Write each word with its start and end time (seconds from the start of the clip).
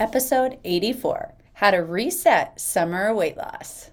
episode 0.00 0.56
84 0.64 1.34
How 1.52 1.70
to 1.72 1.80
Reset 1.80 2.58
Summer 2.58 3.14
Weight 3.14 3.36
Loss. 3.36 3.90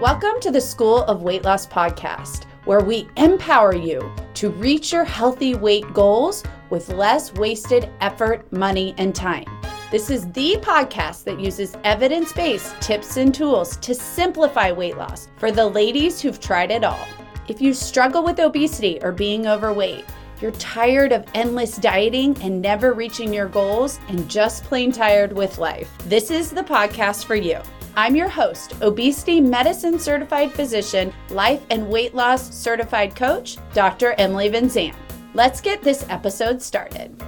Welcome 0.00 0.40
to 0.40 0.50
the 0.50 0.60
School 0.60 1.04
of 1.04 1.22
Weight 1.22 1.44
Loss 1.44 1.68
podcast, 1.68 2.46
where 2.64 2.80
we 2.80 3.08
empower 3.16 3.72
you 3.72 4.12
to 4.34 4.50
reach 4.50 4.92
your 4.92 5.04
healthy 5.04 5.54
weight 5.54 5.84
goals 5.94 6.42
with 6.70 6.88
less 6.88 7.32
wasted 7.34 7.88
effort, 8.00 8.52
money, 8.52 8.92
and 8.98 9.14
time. 9.14 9.46
This 9.92 10.10
is 10.10 10.28
the 10.32 10.56
podcast 10.56 11.22
that 11.22 11.38
uses 11.38 11.76
evidence 11.84 12.32
based 12.32 12.74
tips 12.80 13.16
and 13.16 13.32
tools 13.32 13.76
to 13.76 13.94
simplify 13.94 14.72
weight 14.72 14.96
loss 14.96 15.28
for 15.36 15.52
the 15.52 15.66
ladies 15.66 16.20
who've 16.20 16.40
tried 16.40 16.72
it 16.72 16.82
all. 16.82 17.06
If 17.46 17.60
you 17.60 17.74
struggle 17.74 18.24
with 18.24 18.40
obesity 18.40 18.98
or 19.02 19.12
being 19.12 19.46
overweight, 19.46 20.04
you're 20.40 20.52
tired 20.52 21.12
of 21.12 21.24
endless 21.34 21.76
dieting 21.76 22.36
and 22.42 22.60
never 22.60 22.92
reaching 22.92 23.32
your 23.32 23.48
goals, 23.48 23.98
and 24.08 24.28
just 24.28 24.64
plain 24.64 24.92
tired 24.92 25.32
with 25.32 25.58
life, 25.58 25.90
this 26.04 26.30
is 26.30 26.50
the 26.50 26.62
podcast 26.62 27.24
for 27.24 27.34
you. 27.34 27.58
I'm 27.96 28.14
your 28.14 28.28
host, 28.28 28.74
obesity 28.82 29.40
medicine 29.40 29.98
certified 29.98 30.52
physician, 30.52 31.12
life 31.30 31.62
and 31.70 31.88
weight 31.88 32.14
loss 32.14 32.54
certified 32.54 33.16
coach, 33.16 33.56
Dr. 33.72 34.14
Emily 34.18 34.48
Van 34.48 34.68
Zandt. 34.68 34.96
Let's 35.32 35.60
get 35.60 35.82
this 35.82 36.04
episode 36.10 36.60
started. 36.60 37.22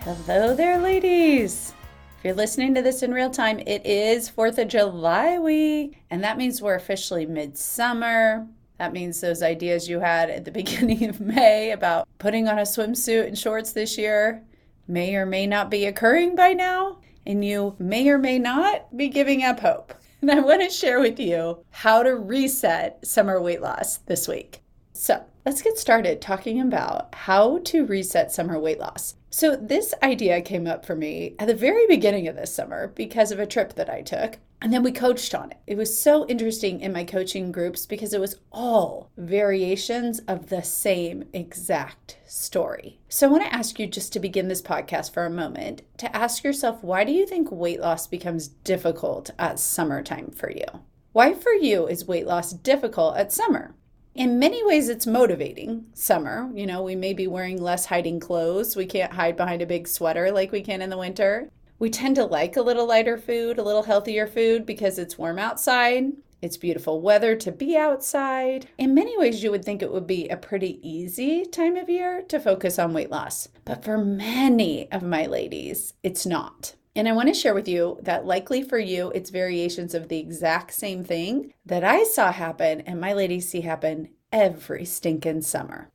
Hello 0.00 0.54
there, 0.54 0.78
ladies. 0.78 1.74
If 2.18 2.24
you're 2.24 2.34
listening 2.34 2.74
to 2.74 2.82
this 2.82 3.02
in 3.02 3.12
real 3.12 3.30
time, 3.30 3.60
it 3.60 3.86
is 3.86 4.28
4th 4.28 4.58
of 4.58 4.68
July 4.68 5.38
week, 5.38 6.02
and 6.10 6.24
that 6.24 6.36
means 6.36 6.60
we're 6.60 6.74
officially 6.74 7.26
midsummer. 7.26 8.46
That 8.78 8.92
means 8.92 9.20
those 9.20 9.42
ideas 9.42 9.88
you 9.88 10.00
had 10.00 10.30
at 10.30 10.44
the 10.44 10.50
beginning 10.62 11.08
of 11.08 11.20
May 11.20 11.72
about 11.72 12.08
putting 12.18 12.48
on 12.48 12.58
a 12.58 12.62
swimsuit 12.62 13.26
and 13.26 13.38
shorts 13.38 13.72
this 13.72 13.98
year 13.98 14.42
may 14.86 15.14
or 15.14 15.26
may 15.26 15.46
not 15.46 15.70
be 15.70 15.84
occurring 15.84 16.34
by 16.34 16.54
now 16.54 16.98
and 17.26 17.44
you 17.44 17.76
may 17.78 18.08
or 18.08 18.18
may 18.18 18.38
not 18.38 18.96
be 18.96 19.08
giving 19.08 19.44
up 19.44 19.60
hope. 19.60 19.94
And 20.20 20.32
I 20.32 20.40
want 20.40 20.62
to 20.62 20.68
share 20.68 20.98
with 20.98 21.20
you 21.20 21.64
how 21.70 22.02
to 22.02 22.16
reset 22.16 23.06
summer 23.06 23.40
weight 23.40 23.62
loss 23.62 23.98
this 23.98 24.26
week. 24.26 24.62
So, 24.92 25.24
let's 25.46 25.62
get 25.62 25.78
started 25.78 26.20
talking 26.20 26.60
about 26.60 27.14
how 27.14 27.58
to 27.66 27.86
reset 27.86 28.32
summer 28.32 28.58
weight 28.58 28.80
loss. 28.80 29.14
So, 29.30 29.54
this 29.54 29.94
idea 30.02 30.40
came 30.40 30.66
up 30.66 30.84
for 30.84 30.96
me 30.96 31.36
at 31.38 31.46
the 31.46 31.54
very 31.54 31.86
beginning 31.86 32.26
of 32.26 32.34
this 32.34 32.52
summer 32.52 32.88
because 32.96 33.30
of 33.30 33.38
a 33.38 33.46
trip 33.46 33.76
that 33.76 33.88
I 33.88 34.02
took. 34.02 34.38
And 34.60 34.72
then 34.72 34.82
we 34.82 34.90
coached 34.90 35.34
on 35.34 35.52
it. 35.52 35.58
It 35.66 35.76
was 35.76 35.98
so 35.98 36.26
interesting 36.26 36.80
in 36.80 36.92
my 36.92 37.04
coaching 37.04 37.52
groups 37.52 37.86
because 37.86 38.12
it 38.12 38.20
was 38.20 38.40
all 38.50 39.10
variations 39.16 40.18
of 40.20 40.48
the 40.48 40.62
same 40.62 41.24
exact 41.32 42.18
story. 42.26 42.98
So 43.08 43.28
I 43.28 43.30
want 43.30 43.44
to 43.44 43.54
ask 43.54 43.78
you 43.78 43.86
just 43.86 44.12
to 44.14 44.20
begin 44.20 44.48
this 44.48 44.62
podcast 44.62 45.12
for 45.12 45.24
a 45.24 45.30
moment 45.30 45.82
to 45.98 46.14
ask 46.14 46.42
yourself 46.42 46.82
why 46.82 47.04
do 47.04 47.12
you 47.12 47.26
think 47.26 47.52
weight 47.52 47.80
loss 47.80 48.06
becomes 48.06 48.48
difficult 48.48 49.30
at 49.38 49.60
summertime 49.60 50.32
for 50.32 50.50
you? 50.50 50.66
Why 51.12 51.34
for 51.34 51.52
you 51.52 51.86
is 51.86 52.06
weight 52.06 52.26
loss 52.26 52.52
difficult 52.52 53.16
at 53.16 53.32
summer? 53.32 53.74
In 54.14 54.40
many 54.40 54.66
ways, 54.66 54.88
it's 54.88 55.06
motivating. 55.06 55.86
Summer, 55.94 56.50
you 56.52 56.66
know, 56.66 56.82
we 56.82 56.96
may 56.96 57.12
be 57.12 57.28
wearing 57.28 57.62
less 57.62 57.86
hiding 57.86 58.18
clothes. 58.18 58.74
We 58.74 58.84
can't 58.84 59.12
hide 59.12 59.36
behind 59.36 59.62
a 59.62 59.66
big 59.66 59.86
sweater 59.86 60.32
like 60.32 60.50
we 60.50 60.60
can 60.60 60.82
in 60.82 60.90
the 60.90 60.98
winter. 60.98 61.48
We 61.78 61.90
tend 61.90 62.16
to 62.16 62.24
like 62.24 62.56
a 62.56 62.62
little 62.62 62.86
lighter 62.86 63.16
food, 63.16 63.58
a 63.58 63.62
little 63.62 63.84
healthier 63.84 64.26
food 64.26 64.66
because 64.66 64.98
it's 64.98 65.16
warm 65.16 65.38
outside. 65.38 66.12
It's 66.42 66.56
beautiful 66.56 67.00
weather 67.00 67.36
to 67.36 67.52
be 67.52 67.76
outside. 67.76 68.68
In 68.78 68.94
many 68.94 69.16
ways, 69.18 69.42
you 69.42 69.50
would 69.50 69.64
think 69.64 69.82
it 69.82 69.92
would 69.92 70.06
be 70.06 70.28
a 70.28 70.36
pretty 70.36 70.80
easy 70.88 71.44
time 71.44 71.76
of 71.76 71.88
year 71.88 72.22
to 72.28 72.40
focus 72.40 72.78
on 72.78 72.92
weight 72.92 73.10
loss. 73.10 73.48
But 73.64 73.84
for 73.84 73.98
many 73.98 74.90
of 74.90 75.02
my 75.02 75.26
ladies, 75.26 75.94
it's 76.02 76.26
not. 76.26 76.74
And 76.96 77.08
I 77.08 77.12
want 77.12 77.28
to 77.28 77.34
share 77.34 77.54
with 77.54 77.68
you 77.68 77.98
that 78.02 78.26
likely 78.26 78.62
for 78.62 78.78
you, 78.78 79.12
it's 79.14 79.30
variations 79.30 79.94
of 79.94 80.08
the 80.08 80.18
exact 80.18 80.74
same 80.74 81.04
thing 81.04 81.52
that 81.64 81.84
I 81.84 82.02
saw 82.02 82.32
happen 82.32 82.80
and 82.82 83.00
my 83.00 83.12
ladies 83.12 83.48
see 83.48 83.60
happen 83.60 84.08
every 84.32 84.84
stinking 84.84 85.42
summer. 85.42 85.90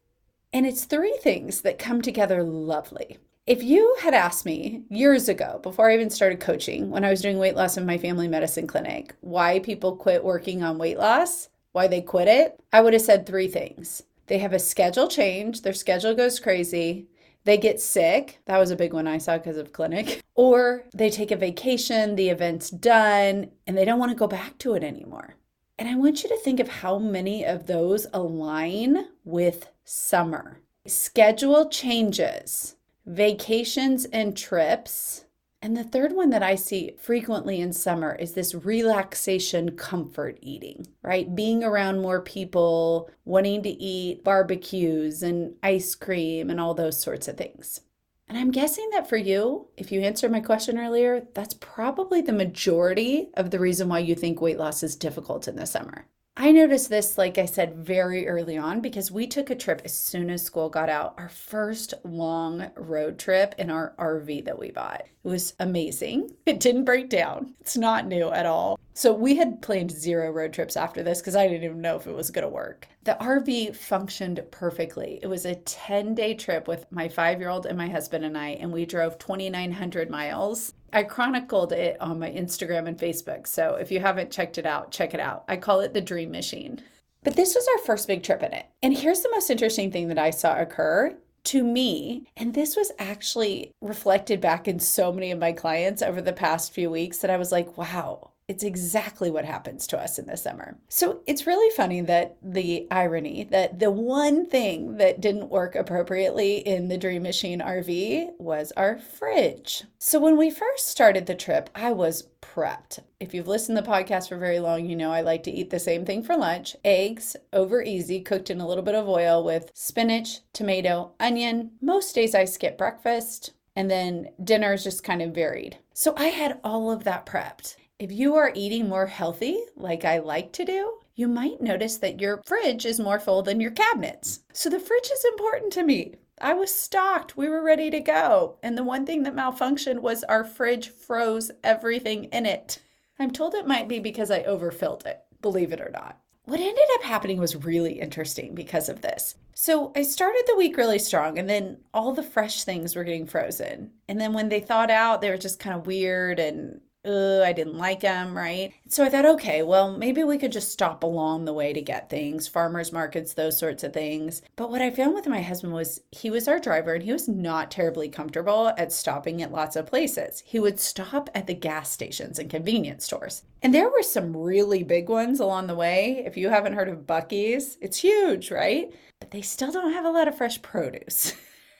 And 0.53 0.65
it's 0.65 0.85
three 0.85 1.17
things 1.21 1.61
that 1.61 1.79
come 1.79 2.01
together 2.01 2.43
lovely. 2.43 3.17
If 3.45 3.61
you 3.61 3.97
had 3.99 4.13
asked 4.13 4.45
me 4.45 4.83
years 4.87 5.27
ago, 5.27 5.59
before 5.61 5.89
I 5.89 5.95
even 5.95 6.09
started 6.09 6.39
coaching, 6.39 6.89
when 6.89 7.03
I 7.03 7.09
was 7.09 7.21
doing 7.21 7.37
weight 7.37 7.57
loss 7.57 7.75
in 7.75 7.85
my 7.85 7.97
family 7.97 8.29
medicine 8.29 8.67
clinic, 8.67 9.15
why 9.19 9.59
people 9.59 9.97
quit 9.97 10.23
working 10.23 10.63
on 10.63 10.77
weight 10.77 10.97
loss, 10.97 11.49
why 11.73 11.87
they 11.87 11.99
quit 11.99 12.29
it, 12.29 12.57
I 12.71 12.79
would 12.79 12.93
have 12.93 13.01
said 13.01 13.25
three 13.25 13.49
things. 13.49 14.01
They 14.27 14.37
have 14.37 14.53
a 14.53 14.59
schedule 14.59 15.09
change, 15.09 15.61
their 15.61 15.73
schedule 15.73 16.15
goes 16.15 16.39
crazy, 16.39 17.07
they 17.43 17.57
get 17.57 17.81
sick. 17.81 18.39
That 18.45 18.59
was 18.59 18.71
a 18.71 18.77
big 18.77 18.93
one 18.93 19.09
I 19.09 19.17
saw 19.17 19.37
because 19.37 19.57
of 19.57 19.73
clinic. 19.73 20.21
Or 20.35 20.85
they 20.95 21.11
take 21.11 21.29
a 21.29 21.35
vacation, 21.35 22.15
the 22.15 22.29
event's 22.29 22.71
done, 22.71 23.51
and 23.67 23.77
they 23.77 23.85
don't 23.85 23.99
want 23.99 24.11
to 24.11 24.17
go 24.17 24.25
back 24.25 24.57
to 24.59 24.73
it 24.73 24.83
anymore. 24.83 25.35
And 25.77 25.87
I 25.87 25.93
want 25.95 26.23
you 26.23 26.29
to 26.29 26.37
think 26.37 26.59
of 26.59 26.69
how 26.69 26.97
many 26.97 27.45
of 27.45 27.67
those 27.67 28.07
align 28.13 29.09
with 29.25 29.69
summer. 29.83 30.61
Schedule 30.87 31.69
changes 31.69 32.77
vacations 33.05 34.05
and 34.05 34.35
trips. 34.35 35.25
And 35.61 35.77
the 35.77 35.83
third 35.83 36.13
one 36.13 36.29
that 36.31 36.43
I 36.43 36.55
see 36.55 36.95
frequently 36.99 37.61
in 37.61 37.71
summer 37.71 38.15
is 38.15 38.33
this 38.33 38.53
relaxation 38.53 39.77
comfort 39.77 40.37
eating, 40.41 40.87
right? 41.01 41.33
Being 41.33 41.63
around 41.63 42.01
more 42.01 42.21
people, 42.21 43.09
wanting 43.23 43.63
to 43.63 43.69
eat 43.69 44.25
barbecues 44.25 45.23
and 45.23 45.55
ice 45.63 45.95
cream 45.95 46.49
and 46.49 46.59
all 46.59 46.73
those 46.73 46.99
sorts 46.99 47.29
of 47.29 47.37
things. 47.37 47.79
And 48.27 48.37
I'm 48.37 48.51
guessing 48.51 48.89
that 48.91 49.07
for 49.07 49.17
you, 49.17 49.67
if 49.77 49.91
you 49.91 50.01
answered 50.01 50.31
my 50.31 50.39
question 50.39 50.77
earlier, 50.77 51.27
that's 51.33 51.53
probably 51.55 52.21
the 52.21 52.33
majority 52.33 53.29
of 53.35 53.51
the 53.51 53.59
reason 53.59 53.87
why 53.87 53.99
you 53.99 54.15
think 54.15 54.41
weight 54.41 54.57
loss 54.57 54.83
is 54.83 54.95
difficult 54.95 55.47
in 55.47 55.55
the 55.55 55.65
summer. 55.65 56.07
I 56.35 56.51
noticed 56.51 56.89
this, 56.89 57.15
like 57.15 57.37
I 57.37 57.45
said, 57.45 57.75
very 57.75 58.27
early 58.27 58.57
on 58.57 58.81
because 58.81 59.11
we 59.11 59.27
took 59.27 59.51
a 59.51 59.55
trip 59.55 59.81
as 59.85 59.93
soon 59.95 60.31
as 60.31 60.41
school 60.41 60.67
got 60.67 60.89
out, 60.89 61.13
our 61.17 61.29
first 61.29 61.93
long 62.03 62.71
road 62.75 63.19
trip 63.19 63.53
in 63.59 63.69
our 63.69 63.93
RV 63.99 64.45
that 64.45 64.57
we 64.57 64.71
bought. 64.71 65.03
It 65.23 65.27
was 65.27 65.53
amazing. 65.59 66.31
It 66.45 66.59
didn't 66.59 66.85
break 66.85 67.09
down, 67.09 67.53
it's 67.61 67.77
not 67.77 68.07
new 68.07 68.29
at 68.29 68.45
all. 68.45 68.79
So 68.95 69.13
we 69.13 69.35
had 69.35 69.61
planned 69.61 69.91
zero 69.91 70.31
road 70.31 70.53
trips 70.53 70.75
after 70.75 71.01
this 71.01 71.19
because 71.19 71.35
I 71.35 71.47
didn't 71.47 71.63
even 71.63 71.81
know 71.81 71.95
if 71.95 72.07
it 72.07 72.15
was 72.15 72.31
going 72.31 72.43
to 72.43 72.49
work. 72.49 72.87
The 73.03 73.17
RV 73.19 73.75
functioned 73.75 74.43
perfectly. 74.51 75.19
It 75.21 75.27
was 75.27 75.45
a 75.45 75.55
10 75.55 76.15
day 76.15 76.33
trip 76.33 76.67
with 76.67 76.85
my 76.91 77.09
five 77.09 77.39
year 77.39 77.49
old 77.49 77.65
and 77.65 77.77
my 77.77 77.89
husband 77.89 78.25
and 78.25 78.37
I, 78.37 78.49
and 78.49 78.71
we 78.71 78.85
drove 78.85 79.17
2,900 79.19 80.09
miles 80.09 80.73
I 80.93 81.03
chronicled 81.03 81.73
it 81.73 81.99
on 81.99 82.19
my 82.19 82.29
Instagram 82.29 82.87
and 82.87 82.97
Facebook. 82.97 83.47
So 83.47 83.75
if 83.75 83.91
you 83.91 83.99
haven't 83.99 84.31
checked 84.31 84.57
it 84.57 84.65
out, 84.65 84.91
check 84.91 85.13
it 85.13 85.19
out. 85.19 85.43
I 85.47 85.57
call 85.57 85.79
it 85.79 85.93
the 85.93 86.01
dream 86.01 86.31
machine. 86.31 86.81
But 87.23 87.35
this 87.35 87.55
was 87.55 87.67
our 87.67 87.85
first 87.85 88.07
big 88.07 88.21
trip 88.21 88.43
in 88.43 88.53
it. 88.53 88.65
And 88.81 88.95
here's 88.95 89.21
the 89.21 89.31
most 89.31 89.49
interesting 89.49 89.91
thing 89.91 90.09
that 90.09 90.19
I 90.19 90.29
saw 90.29 90.59
occur 90.59 91.17
to 91.45 91.63
me. 91.63 92.27
And 92.37 92.53
this 92.53 92.75
was 92.75 92.91
actually 92.99 93.71
reflected 93.81 94.39
back 94.39 94.67
in 94.67 94.79
so 94.79 95.11
many 95.11 95.31
of 95.31 95.39
my 95.39 95.51
clients 95.51 96.01
over 96.01 96.21
the 96.21 96.33
past 96.33 96.73
few 96.73 96.89
weeks 96.89 97.19
that 97.19 97.31
I 97.31 97.37
was 97.37 97.51
like, 97.51 97.77
wow, 97.77 98.31
it's 98.47 98.63
exactly 98.63 99.31
what 99.31 99.45
happens 99.45 99.87
to 99.87 99.97
us 99.97 100.19
in 100.19 100.25
the 100.25 100.35
summer. 100.35 100.77
So 100.89 101.21
it's 101.25 101.47
really 101.47 101.73
funny 101.75 102.01
that 102.01 102.37
the 102.41 102.87
irony 102.91 103.45
that 103.51 103.79
the 103.79 103.91
one 103.91 104.45
thing 104.45 104.97
that 104.97 105.21
didn't 105.21 105.49
work 105.49 105.75
appropriately 105.75 106.57
in 106.57 106.89
the 106.89 106.97
Dream 106.97 107.23
Machine 107.23 107.61
RV 107.61 108.31
was 108.39 108.73
our 108.75 108.97
fridge. 108.97 109.83
So 109.97 110.19
when 110.19 110.37
we 110.37 110.49
first 110.49 110.89
started 110.89 111.25
the 111.25 111.35
trip, 111.35 111.69
I 111.73 111.91
was 111.91 112.27
prepped. 112.41 112.99
If 113.19 113.33
you've 113.33 113.47
listened 113.47 113.77
to 113.77 113.81
the 113.81 113.89
podcast 113.89 114.27
for 114.27 114.37
very 114.37 114.59
long, 114.59 114.85
you 114.85 114.95
know 114.95 115.11
I 115.11 115.21
like 115.21 115.43
to 115.43 115.51
eat 115.51 115.69
the 115.69 115.79
same 115.79 116.05
thing 116.05 116.23
for 116.23 116.35
lunch 116.35 116.75
eggs 116.83 117.35
over 117.53 117.81
easy, 117.81 118.19
cooked 118.19 118.49
in 118.49 118.59
a 118.59 118.67
little 118.67 118.83
bit 118.83 118.95
of 118.95 119.07
oil 119.07 119.43
with 119.43 119.71
spinach, 119.73 120.41
tomato, 120.51 121.11
onion. 121.19 121.71
Most 121.81 122.13
days 122.13 122.35
I 122.35 122.45
skip 122.45 122.77
breakfast. 122.77 123.51
And 123.75 123.89
then 123.89 124.29
dinner 124.43 124.73
is 124.73 124.83
just 124.83 125.03
kind 125.03 125.21
of 125.21 125.33
varied. 125.33 125.77
So 125.93 126.13
I 126.15 126.25
had 126.25 126.59
all 126.63 126.91
of 126.91 127.05
that 127.05 127.25
prepped. 127.25 127.75
If 128.03 128.11
you 128.11 128.35
are 128.35 128.51
eating 128.53 128.89
more 128.89 129.05
healthy, 129.05 129.63
like 129.77 130.03
I 130.03 130.19
like 130.19 130.51
to 130.53 130.65
do, 130.65 130.99
you 131.15 131.29
might 131.29 131.61
notice 131.61 131.95
that 131.99 132.19
your 132.19 132.41
fridge 132.45 132.85
is 132.85 132.99
more 132.99 133.17
full 133.17 133.41
than 133.43 133.61
your 133.61 133.71
cabinets. 133.71 134.41
So 134.51 134.69
the 134.69 134.77
fridge 134.77 135.09
is 135.09 135.23
important 135.23 135.71
to 135.71 135.83
me. 135.83 136.15
I 136.41 136.53
was 136.53 136.75
stocked. 136.75 137.37
We 137.37 137.47
were 137.47 137.63
ready 137.63 137.89
to 137.91 138.01
go. 138.01 138.57
And 138.61 138.77
the 138.77 138.83
one 138.83 139.05
thing 139.05 139.23
that 139.23 139.37
malfunctioned 139.37 140.01
was 140.01 140.25
our 140.25 140.43
fridge 140.43 140.89
froze 140.89 141.49
everything 141.63 142.25
in 142.25 142.45
it. 142.45 142.79
I'm 143.19 143.31
told 143.31 143.53
it 143.53 143.65
might 143.65 143.87
be 143.87 143.99
because 143.99 144.31
I 144.31 144.43
overfilled 144.43 145.05
it, 145.05 145.21
believe 145.41 145.71
it 145.71 145.79
or 145.79 145.89
not. 145.89 146.19
What 146.43 146.59
ended 146.59 146.83
up 146.95 147.03
happening 147.03 147.39
was 147.39 147.63
really 147.63 148.01
interesting 148.01 148.53
because 148.53 148.89
of 148.89 148.99
this. 148.99 149.35
So 149.53 149.93
I 149.95 150.01
started 150.01 150.43
the 150.47 150.57
week 150.57 150.75
really 150.75 150.99
strong, 150.99 151.39
and 151.39 151.49
then 151.49 151.77
all 151.93 152.11
the 152.11 152.21
fresh 152.21 152.65
things 152.65 152.97
were 152.97 153.05
getting 153.05 153.27
frozen. 153.27 153.91
And 154.09 154.19
then 154.19 154.33
when 154.33 154.49
they 154.49 154.59
thawed 154.59 154.91
out, 154.91 155.21
they 155.21 155.29
were 155.29 155.37
just 155.37 155.59
kind 155.59 155.73
of 155.73 155.87
weird 155.87 156.37
and 156.37 156.81
Uh, 157.05 157.41
I 157.41 157.51
didn't 157.51 157.77
like 157.77 157.99
them, 157.99 158.35
right? 158.35 158.73
So 158.87 159.03
I 159.03 159.09
thought, 159.09 159.25
okay, 159.25 159.61
well, 159.61 159.91
maybe 159.97 160.23
we 160.23 160.37
could 160.37 160.53
just 160.53 160.71
stop 160.71 161.03
along 161.03 161.43
the 161.43 161.53
way 161.53 161.73
to 161.73 161.81
get 161.81 162.09
things, 162.09 162.47
farmers 162.47 162.93
markets, 162.93 163.33
those 163.33 163.57
sorts 163.57 163.83
of 163.83 163.91
things. 163.91 164.41
But 164.55 164.69
what 164.69 164.81
I 164.81 164.89
found 164.89 165.13
with 165.13 165.27
my 165.27 165.41
husband 165.41 165.73
was 165.73 165.99
he 166.11 166.29
was 166.29 166.47
our 166.47 166.59
driver 166.59 166.93
and 166.93 167.03
he 167.03 167.11
was 167.11 167.27
not 167.27 167.71
terribly 167.71 168.07
comfortable 168.07 168.71
at 168.77 168.93
stopping 168.93 169.41
at 169.41 169.51
lots 169.51 169.75
of 169.75 169.85
places. 169.85 170.43
He 170.45 170.59
would 170.59 170.79
stop 170.79 171.29
at 171.35 171.45
the 171.45 171.53
gas 171.53 171.91
stations 171.91 172.39
and 172.39 172.49
convenience 172.49 173.03
stores. 173.03 173.43
And 173.61 173.73
there 173.73 173.89
were 173.89 174.03
some 174.03 174.35
really 174.35 174.83
big 174.83 175.09
ones 175.09 175.41
along 175.41 175.67
the 175.67 175.75
way. 175.75 176.23
If 176.25 176.37
you 176.37 176.49
haven't 176.49 176.73
heard 176.73 176.89
of 176.89 177.05
Buc-ee's, 177.05 177.77
it's 177.81 177.97
huge, 177.97 178.49
right? 178.49 178.93
But 179.19 179.31
they 179.31 179.41
still 179.41 179.71
don't 179.73 179.93
have 179.93 180.05
a 180.05 180.11
lot 180.11 180.29
of 180.29 180.37
fresh 180.37 180.61
produce. 180.61 181.33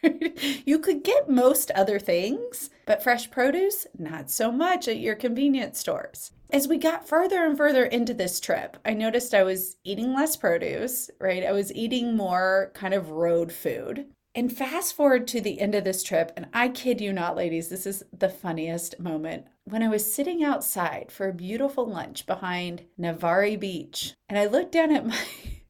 you 0.66 0.80
could 0.80 1.04
get 1.04 1.30
most 1.30 1.72
other 1.72 2.00
things, 2.00 2.70
but 2.86 3.04
fresh 3.04 3.30
produce, 3.32 3.88
not 3.98 4.30
so 4.30 4.52
much 4.52 4.88
at 4.88 5.00
your 5.00 5.16
convenience 5.16 5.80
stores. 5.80 6.32
As 6.50 6.68
we 6.68 6.78
got 6.78 7.08
further 7.08 7.44
and 7.44 7.58
further 7.58 7.86
into 7.86 8.14
this 8.14 8.40
trip, 8.40 8.78
I 8.86 8.94
noticed 8.94 9.34
I 9.34 9.44
was 9.44 9.78
eating 9.84 10.14
less 10.14 10.36
produce, 10.36 11.10
right? 11.20 11.44
I 11.44 11.52
was 11.52 11.74
eating 11.74 12.16
more 12.16 12.72
kind 12.74 12.94
of 12.94 13.10
road 13.10 13.52
food. 13.52 14.08
And 14.36 14.56
fast 14.56 14.96
forward 14.96 15.28
to 15.28 15.42
the 15.42 15.60
end 15.62 15.76
of 15.76 15.84
this 15.84 16.04
trip, 16.04 16.32
and 16.36 16.48
I 16.54 16.70
kid 16.70 17.00
you 17.00 17.14
not, 17.14 17.36
ladies, 17.36 17.70
this 17.70 17.86
is 17.86 18.04
the 18.12 18.30
funniest 18.30 19.00
moment. 19.00 19.46
When 19.66 19.84
I 19.84 19.90
was 19.90 20.12
sitting 20.12 20.44
outside 20.44 21.12
for 21.12 21.28
a 21.28 21.34
beautiful 21.34 21.86
lunch 21.86 22.26
behind 22.26 22.84
Navarre 22.98 23.58
Beach, 23.58 24.14
and 24.28 24.40
I 24.40 24.46
looked 24.48 24.72
down 24.72 24.92
at 24.92 25.06
my 25.08 25.18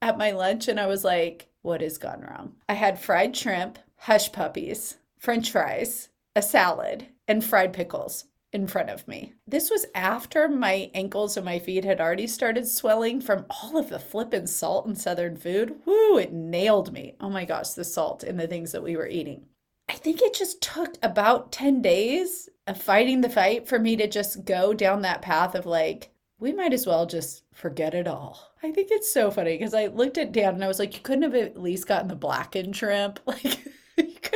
at 0.01 0.17
my 0.17 0.31
lunch 0.31 0.67
and 0.67 0.79
I 0.79 0.85
was 0.85 1.05
like, 1.05 1.47
what 1.61 1.81
has 1.81 1.97
gone 1.97 2.21
wrong? 2.21 2.55
I 2.67 2.73
had 2.73 2.99
fried 2.99 3.35
shrimp, 3.35 3.79
hush 3.95 4.31
puppies, 4.33 4.97
french 5.17 5.49
fries, 5.49 6.09
a 6.35 6.41
salad, 6.41 7.07
and 7.27 7.43
fried 7.43 7.73
pickles 7.73 8.25
in 8.53 8.67
front 8.67 8.89
of 8.89 9.07
me. 9.07 9.33
This 9.47 9.69
was 9.69 9.85
after 9.95 10.47
my 10.47 10.91
ankles 10.93 11.35
and 11.35 11.45
my 11.45 11.59
feet 11.59 11.83
had 11.83 11.99
already 11.99 12.27
started 12.27 12.67
swelling 12.67 13.19
from 13.19 13.45
all 13.49 13.77
of 13.77 13.89
the 13.89 13.99
flippin' 13.99 14.47
salt 14.47 14.85
and 14.85 14.97
southern 14.97 15.35
food. 15.35 15.75
Woo, 15.85 16.17
it 16.17 16.31
nailed 16.31 16.93
me. 16.93 17.15
Oh 17.19 17.29
my 17.29 17.45
gosh, 17.45 17.69
the 17.69 17.83
salt 17.83 18.23
in 18.23 18.37
the 18.37 18.47
things 18.47 18.71
that 18.71 18.83
we 18.83 18.95
were 18.95 19.07
eating. 19.07 19.45
I 19.89 19.93
think 19.93 20.21
it 20.21 20.33
just 20.33 20.61
took 20.61 20.95
about 21.01 21.51
10 21.51 21.81
days 21.81 22.47
of 22.67 22.81
fighting 22.81 23.21
the 23.21 23.29
fight 23.29 23.67
for 23.67 23.79
me 23.79 23.95
to 23.97 24.07
just 24.07 24.45
go 24.45 24.73
down 24.73 25.01
that 25.01 25.21
path 25.21 25.55
of 25.55 25.65
like, 25.65 26.11
we 26.39 26.51
might 26.53 26.73
as 26.73 26.85
well 26.85 27.05
just 27.05 27.43
forget 27.53 27.93
it 27.93 28.07
all. 28.07 28.51
I 28.61 28.71
think 28.71 28.89
it's 28.91 29.11
so 29.11 29.31
funny 29.31 29.57
because 29.57 29.73
I 29.73 29.87
looked 29.87 30.17
at 30.17 30.31
Dan 30.31 30.55
and 30.55 30.63
I 30.63 30.67
was 30.67 30.79
like, 30.79 30.93
you 30.93 31.01
couldn't 31.01 31.23
have 31.23 31.35
at 31.35 31.61
least 31.61 31.87
gotten 31.87 32.07
the 32.07 32.15
blackened 32.15 32.75
shrimp. 32.75 33.19
Like, 33.25 33.62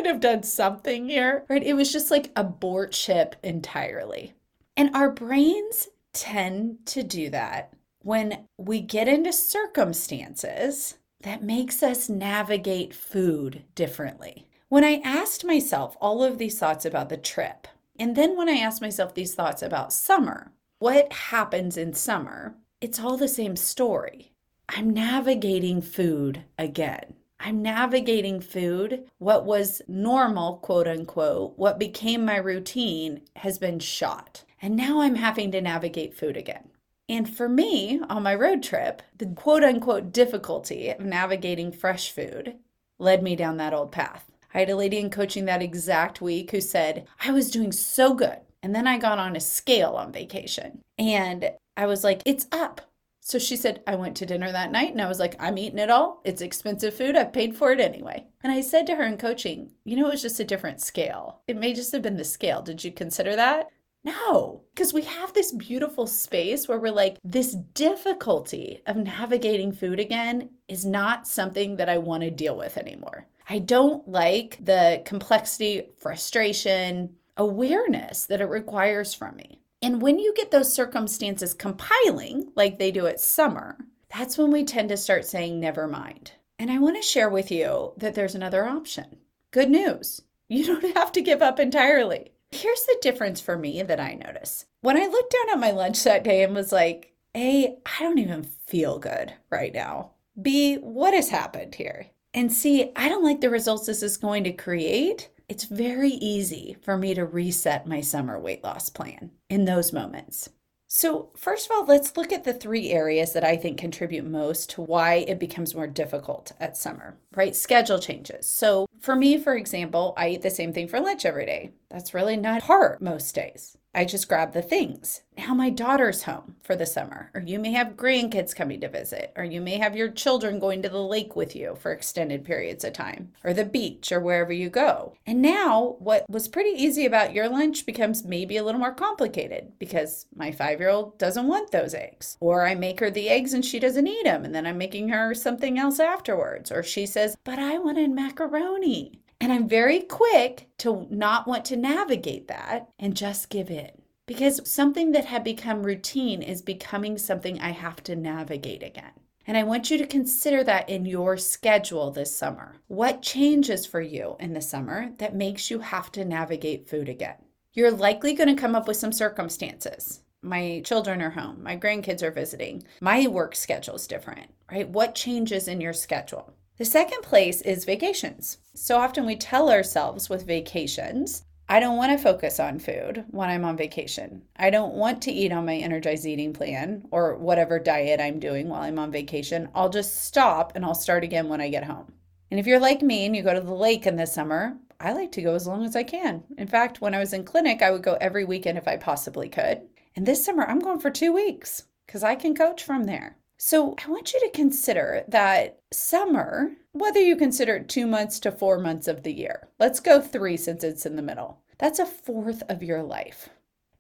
could 0.07 0.13
have 0.13 0.21
done 0.21 0.43
something 0.43 1.09
here, 1.09 1.43
right? 1.49 1.61
It 1.63 1.73
was 1.73 1.91
just 1.91 2.09
like 2.09 2.31
abort 2.33 2.95
ship 2.95 3.35
entirely. 3.43 4.33
And 4.77 4.95
our 4.95 5.11
brains 5.11 5.89
tend 6.13 6.85
to 6.85 7.03
do 7.03 7.29
that 7.31 7.73
when 8.03 8.45
we 8.57 8.79
get 8.79 9.09
into 9.09 9.33
circumstances 9.33 10.97
that 11.23 11.43
makes 11.43 11.83
us 11.83 12.07
navigate 12.07 12.93
food 12.93 13.63
differently. 13.75 14.47
When 14.69 14.85
I 14.85 15.01
asked 15.03 15.43
myself 15.43 15.97
all 15.99 16.23
of 16.23 16.37
these 16.37 16.57
thoughts 16.57 16.85
about 16.85 17.09
the 17.09 17.17
trip, 17.17 17.67
and 17.99 18.15
then 18.15 18.37
when 18.37 18.47
I 18.47 18.53
asked 18.53 18.81
myself 18.81 19.13
these 19.13 19.35
thoughts 19.35 19.61
about 19.61 19.91
summer, 19.91 20.53
what 20.79 21.11
happens 21.11 21.75
in 21.75 21.91
summer? 21.91 22.55
It's 22.79 22.97
all 23.01 23.17
the 23.17 23.27
same 23.27 23.57
story. 23.57 24.31
I'm 24.69 24.89
navigating 24.89 25.81
food 25.81 26.45
again. 26.57 27.16
I'm 27.39 27.61
navigating 27.61 28.41
food. 28.41 29.05
What 29.19 29.45
was 29.45 29.81
normal, 29.87 30.57
quote 30.57 30.87
unquote, 30.87 31.53
what 31.57 31.79
became 31.79 32.25
my 32.25 32.37
routine 32.37 33.21
has 33.37 33.59
been 33.59 33.79
shot. 33.79 34.43
And 34.61 34.75
now 34.75 35.01
I'm 35.01 35.15
having 35.15 35.51
to 35.51 35.61
navigate 35.61 36.15
food 36.15 36.35
again. 36.35 36.69
And 37.09 37.29
for 37.29 37.47
me, 37.47 38.01
on 38.09 38.23
my 38.23 38.35
road 38.35 38.63
trip, 38.63 39.01
the 39.17 39.27
quote 39.27 39.63
unquote 39.63 40.11
difficulty 40.11 40.89
of 40.89 40.99
navigating 40.99 41.71
fresh 41.71 42.11
food 42.11 42.55
led 42.99 43.23
me 43.23 43.35
down 43.35 43.57
that 43.57 43.73
old 43.73 43.91
path. 43.91 44.25
I 44.53 44.59
had 44.59 44.69
a 44.69 44.75
lady 44.75 44.97
in 44.97 45.09
coaching 45.09 45.45
that 45.45 45.61
exact 45.61 46.21
week 46.21 46.51
who 46.51 46.61
said, 46.61 47.07
I 47.23 47.31
was 47.31 47.51
doing 47.51 47.71
so 47.71 48.13
good. 48.13 48.39
And 48.63 48.73
then 48.73 48.87
I 48.87 48.97
got 48.97 49.19
on 49.19 49.35
a 49.35 49.39
scale 49.39 49.91
on 49.91 50.11
vacation 50.11 50.81
and 50.97 51.51
I 51.77 51.85
was 51.85 52.03
like, 52.03 52.23
it's 52.25 52.47
up. 52.51 52.81
So 53.27 53.39
she 53.39 53.57
said, 53.57 53.83
I 53.85 53.95
went 53.95 54.15
to 54.17 54.25
dinner 54.25 54.53
that 54.53 54.71
night 54.71 54.93
and 54.93 55.01
I 55.01 55.07
was 55.09 55.19
like, 55.19 55.35
I'm 55.37 55.57
eating 55.57 55.79
it 55.79 55.89
all. 55.89 56.21
It's 56.23 56.41
expensive 56.41 56.93
food. 56.93 57.17
I 57.17 57.25
paid 57.25 57.57
for 57.57 57.73
it 57.73 57.81
anyway. 57.81 58.25
And 58.41 58.53
I 58.53 58.61
said 58.61 58.87
to 58.87 58.95
her 58.95 59.03
in 59.03 59.17
coaching, 59.17 59.73
you 59.83 59.97
know, 59.97 60.07
it 60.07 60.11
was 60.11 60.21
just 60.21 60.39
a 60.39 60.45
different 60.45 60.79
scale. 60.79 61.41
It 61.45 61.57
may 61.57 61.73
just 61.73 61.91
have 61.91 62.01
been 62.01 62.15
the 62.15 62.23
scale. 62.23 62.61
Did 62.61 62.85
you 62.85 62.91
consider 62.93 63.35
that? 63.35 63.67
No, 64.05 64.61
because 64.73 64.93
we 64.93 65.01
have 65.01 65.33
this 65.33 65.51
beautiful 65.51 66.07
space 66.07 66.69
where 66.69 66.79
we're 66.79 66.89
like, 66.89 67.17
this 67.21 67.53
difficulty 67.73 68.81
of 68.87 68.95
navigating 68.95 69.73
food 69.73 69.99
again 69.99 70.49
is 70.69 70.85
not 70.85 71.27
something 71.27 71.75
that 71.75 71.89
I 71.89 71.97
want 71.97 72.23
to 72.23 72.31
deal 72.31 72.55
with 72.55 72.77
anymore. 72.77 73.27
I 73.49 73.59
don't 73.59 74.07
like 74.07 74.57
the 74.63 75.01
complexity, 75.03 75.89
frustration, 75.97 77.17
awareness 77.35 78.25
that 78.27 78.39
it 78.39 78.45
requires 78.45 79.13
from 79.13 79.35
me. 79.35 79.59
And 79.81 80.01
when 80.01 80.19
you 80.19 80.33
get 80.33 80.51
those 80.51 80.73
circumstances 80.73 81.53
compiling, 81.53 82.51
like 82.55 82.79
they 82.79 82.91
do 82.91 83.05
at 83.07 83.19
summer, 83.19 83.77
that's 84.15 84.37
when 84.37 84.51
we 84.51 84.63
tend 84.63 84.89
to 84.89 84.97
start 84.97 85.25
saying, 85.25 85.59
never 85.59 85.87
mind. 85.87 86.31
And 86.59 86.71
I 86.71 86.79
want 86.79 86.95
to 86.95 87.01
share 87.01 87.29
with 87.29 87.51
you 87.51 87.93
that 87.97 88.15
there's 88.15 88.33
another 88.35 88.65
option. 88.65 89.17
Good 89.51 89.69
news. 89.69 90.21
You 90.49 90.65
don't 90.65 90.95
have 90.95 91.11
to 91.11 91.21
give 91.21 91.41
up 91.41 91.59
entirely. 91.59 92.31
Here's 92.51 92.85
the 92.85 92.97
difference 93.01 93.41
for 93.41 93.57
me 93.57 93.83
that 93.83 93.99
I 93.99 94.13
notice. 94.13 94.65
When 94.79 94.95
I 94.95 95.05
looked 95.05 95.33
down 95.33 95.53
at 95.53 95.59
my 95.59 95.71
lunch 95.71 96.05
that 96.05 96.23
day 96.23 96.41
and 96.41 96.55
was 96.55 96.71
like, 96.71 97.13
A, 97.35 97.75
I 97.85 97.99
don't 97.99 98.17
even 98.17 98.43
feel 98.65 98.97
good 98.97 99.33
right 99.49 99.73
now. 99.73 100.11
B, 100.41 100.75
what 100.75 101.13
has 101.13 101.27
happened 101.27 101.75
here? 101.75 102.07
And 102.33 102.49
C, 102.49 102.93
I 102.95 103.09
don't 103.09 103.25
like 103.25 103.41
the 103.41 103.49
results 103.49 103.87
this 103.87 104.01
is 104.01 104.15
going 104.15 104.45
to 104.45 104.53
create 104.53 105.27
it's 105.47 105.63
very 105.63 106.11
easy 106.11 106.75
for 106.81 106.97
me 106.97 107.13
to 107.13 107.25
reset 107.25 107.87
my 107.87 108.01
summer 108.01 108.39
weight 108.39 108.63
loss 108.63 108.89
plan 108.89 109.31
in 109.49 109.65
those 109.65 109.93
moments. 109.93 110.49
So, 110.89 111.31
first 111.35 111.69
of 111.69 111.75
all, 111.75 111.85
let's 111.85 112.15
look 112.15 112.31
at 112.31 112.45
the 112.45 112.53
three 112.53 112.91
areas 112.91 113.33
that 113.33 113.43
I 113.43 113.57
think 113.57 113.77
contribute 113.77 114.25
most 114.25 114.69
to 114.71 114.81
why 114.81 115.15
it 115.15 115.37
becomes 115.37 115.75
more 115.75 115.87
difficult 115.87 116.53
at 116.61 116.77
summer, 116.77 117.17
right? 117.35 117.53
Schedule 117.53 117.99
changes. 117.99 118.49
So, 118.49 118.85
for 119.01 119.13
me, 119.13 119.37
for 119.37 119.55
example, 119.55 120.13
I 120.15 120.29
eat 120.29 120.43
the 120.43 120.49
same 120.49 120.71
thing 120.71 120.87
for 120.87 121.01
lunch 121.01 121.25
every 121.25 121.45
day. 121.45 121.71
That's 121.89 122.13
really 122.13 122.37
not 122.37 122.63
hard 122.63 123.01
most 123.01 123.35
days. 123.35 123.75
I 123.97 124.05
just 124.05 124.27
grab 124.27 124.53
the 124.53 124.61
things. 124.61 125.23
Now 125.39 125.55
my 125.55 125.71
daughter's 125.71 126.21
home 126.21 126.57
for 126.61 126.75
the 126.75 126.85
summer, 126.85 127.31
or 127.33 127.41
you 127.41 127.57
may 127.57 127.71
have 127.71 127.97
grandkids 127.97 128.55
coming 128.55 128.79
to 128.81 128.89
visit, 128.89 129.33
or 129.35 129.43
you 129.43 129.59
may 129.59 129.77
have 129.77 129.95
your 129.95 130.11
children 130.11 130.59
going 130.59 130.83
to 130.83 130.89
the 130.89 131.01
lake 131.01 131.35
with 131.35 131.55
you 131.55 131.75
for 131.79 131.91
extended 131.91 132.45
periods 132.45 132.83
of 132.83 132.93
time, 132.93 133.33
or 133.43 133.55
the 133.55 133.65
beach, 133.65 134.11
or 134.11 134.19
wherever 134.19 134.53
you 134.53 134.69
go. 134.69 135.15
And 135.25 135.41
now 135.41 135.95
what 135.97 136.29
was 136.29 136.47
pretty 136.47 136.79
easy 136.79 137.07
about 137.07 137.33
your 137.33 137.49
lunch 137.49 137.87
becomes 137.87 138.23
maybe 138.23 138.57
a 138.57 138.63
little 138.63 138.79
more 138.79 138.93
complicated 138.93 139.71
because 139.79 140.27
my 140.35 140.51
five 140.51 140.79
year 140.79 140.89
old 140.89 141.17
doesn't 141.17 141.47
want 141.47 141.71
those 141.71 141.95
eggs. 141.95 142.37
Or 142.39 142.67
I 142.67 142.75
make 142.75 142.99
her 142.99 143.09
the 143.09 143.29
eggs 143.29 143.55
and 143.55 143.65
she 143.65 143.79
doesn't 143.79 144.05
eat 144.05 144.25
them, 144.25 144.45
and 144.45 144.53
then 144.53 144.67
I'm 144.67 144.77
making 144.77 145.09
her 145.09 145.33
something 145.33 145.79
else 145.79 145.99
afterwards. 145.99 146.71
Or 146.71 146.83
she 146.83 147.07
says, 147.07 147.35
But 147.43 147.57
I 147.57 147.79
wanted 147.79 148.11
macaroni. 148.11 149.21
And 149.39 149.53
I'm 149.53 149.67
very 149.67 149.99
quick 149.99 150.69
to 150.79 151.07
not 151.09 151.47
want 151.47 151.65
to 151.65 151.77
navigate 151.77 152.47
that 152.47 152.89
and 152.97 153.15
just 153.15 153.49
give 153.49 153.69
in. 153.69 153.91
Because 154.25 154.69
something 154.69 155.11
that 155.13 155.25
had 155.25 155.43
become 155.43 155.83
routine 155.83 156.41
is 156.41 156.61
becoming 156.61 157.17
something 157.17 157.59
I 157.59 157.71
have 157.71 158.03
to 158.03 158.15
navigate 158.15 158.83
again. 158.83 159.11
And 159.45 159.55
I 159.55 159.63
want 159.63 159.89
you 159.89 159.97
to 159.99 160.05
consider 160.05 160.63
that 160.65 160.89
in 160.89 161.05
your 161.05 161.37
schedule 161.37 162.11
this 162.11 162.35
summer. 162.35 162.75
What 162.87 163.21
changes 163.21 163.85
for 163.85 164.01
you 164.01 164.35
in 164.41 164.53
the 164.53 164.61
summer 164.61 165.11
that 165.19 165.35
makes 165.35 165.71
you 165.71 165.79
have 165.79 166.11
to 166.11 166.25
navigate 166.25 166.89
food 166.89 167.07
again? 167.07 167.37
You're 167.71 167.91
likely 167.91 168.33
going 168.33 168.53
to 168.53 168.61
come 168.61 168.75
up 168.75 168.87
with 168.87 168.97
some 168.97 169.13
circumstances. 169.13 170.21
My 170.41 170.81
children 170.83 171.21
are 171.21 171.29
home, 171.29 171.63
my 171.63 171.77
grandkids 171.77 172.21
are 172.21 172.31
visiting, 172.31 172.83
my 173.01 173.27
work 173.27 173.55
schedule 173.55 173.95
is 173.95 174.07
different, 174.07 174.51
right? 174.71 174.87
What 174.87 175.15
changes 175.15 175.67
in 175.67 175.79
your 175.79 175.93
schedule? 175.93 176.53
The 176.77 176.85
second 176.85 177.23
place 177.23 177.61
is 177.61 177.85
vacations. 177.85 178.59
So 178.75 178.97
often 178.97 179.25
we 179.25 179.35
tell 179.35 179.71
ourselves 179.71 180.29
with 180.29 180.45
vacations, 180.45 181.43
I 181.67 181.79
don't 181.79 181.97
want 181.97 182.11
to 182.11 182.23
focus 182.23 182.59
on 182.59 182.77
food 182.77 183.25
when 183.31 183.49
I'm 183.49 183.65
on 183.65 183.75
vacation. 183.75 184.43
I 184.55 184.69
don't 184.69 184.93
want 184.93 185.23
to 185.23 185.31
eat 185.31 185.51
on 185.51 185.65
my 185.65 185.75
energized 185.75 186.27
eating 186.27 186.53
plan 186.53 187.07
or 187.09 187.35
whatever 187.35 187.79
diet 187.79 188.21
I'm 188.21 188.39
doing 188.39 188.69
while 188.69 188.83
I'm 188.83 188.99
on 188.99 189.11
vacation. 189.11 189.69
I'll 189.73 189.89
just 189.89 190.23
stop 190.25 190.73
and 190.75 190.85
I'll 190.85 190.93
start 190.93 191.23
again 191.23 191.49
when 191.49 191.61
I 191.61 191.69
get 191.69 191.83
home. 191.83 192.13
And 192.51 192.59
if 192.59 192.67
you're 192.67 192.79
like 192.79 193.01
me 193.01 193.25
and 193.25 193.35
you 193.35 193.41
go 193.41 193.55
to 193.55 193.59
the 193.59 193.73
lake 193.73 194.05
in 194.05 194.15
the 194.15 194.27
summer, 194.27 194.77
I 194.99 195.13
like 195.13 195.31
to 195.31 195.41
go 195.41 195.55
as 195.55 195.65
long 195.65 195.83
as 195.83 195.95
I 195.95 196.03
can. 196.03 196.43
In 196.59 196.67
fact, 196.67 197.01
when 197.01 197.15
I 197.15 197.19
was 197.19 197.33
in 197.33 197.43
clinic, 197.43 197.81
I 197.81 197.89
would 197.89 198.03
go 198.03 198.19
every 198.21 198.45
weekend 198.45 198.77
if 198.77 198.87
I 198.87 198.97
possibly 198.97 199.49
could. 199.49 199.81
And 200.15 200.27
this 200.27 200.45
summer, 200.45 200.63
I'm 200.63 200.79
going 200.79 200.99
for 200.99 201.09
two 201.09 201.33
weeks 201.33 201.85
because 202.05 202.23
I 202.23 202.35
can 202.35 202.53
coach 202.53 202.83
from 202.83 203.05
there. 203.05 203.37
So 203.59 203.95
I 204.05 204.09
want 204.09 204.33
you 204.33 204.39
to 204.41 204.51
consider 204.51 205.23
that 205.27 205.79
summer, 205.91 206.73
whether 206.91 207.19
you 207.19 207.35
consider 207.35 207.77
it 207.77 207.89
two 207.89 208.05
months 208.05 208.39
to 208.41 208.51
four 208.51 208.77
months 208.77 209.07
of 209.07 209.23
the 209.23 209.33
year, 209.33 209.67
let's 209.79 209.99
go 209.99 210.21
three 210.21 210.57
since 210.57 210.83
it's 210.83 211.07
in 211.07 211.15
the 211.15 211.23
middle. 211.23 211.59
That's 211.79 211.97
a 211.97 212.05
fourth 212.05 212.61
of 212.69 212.83
your 212.83 213.01
life. 213.01 213.49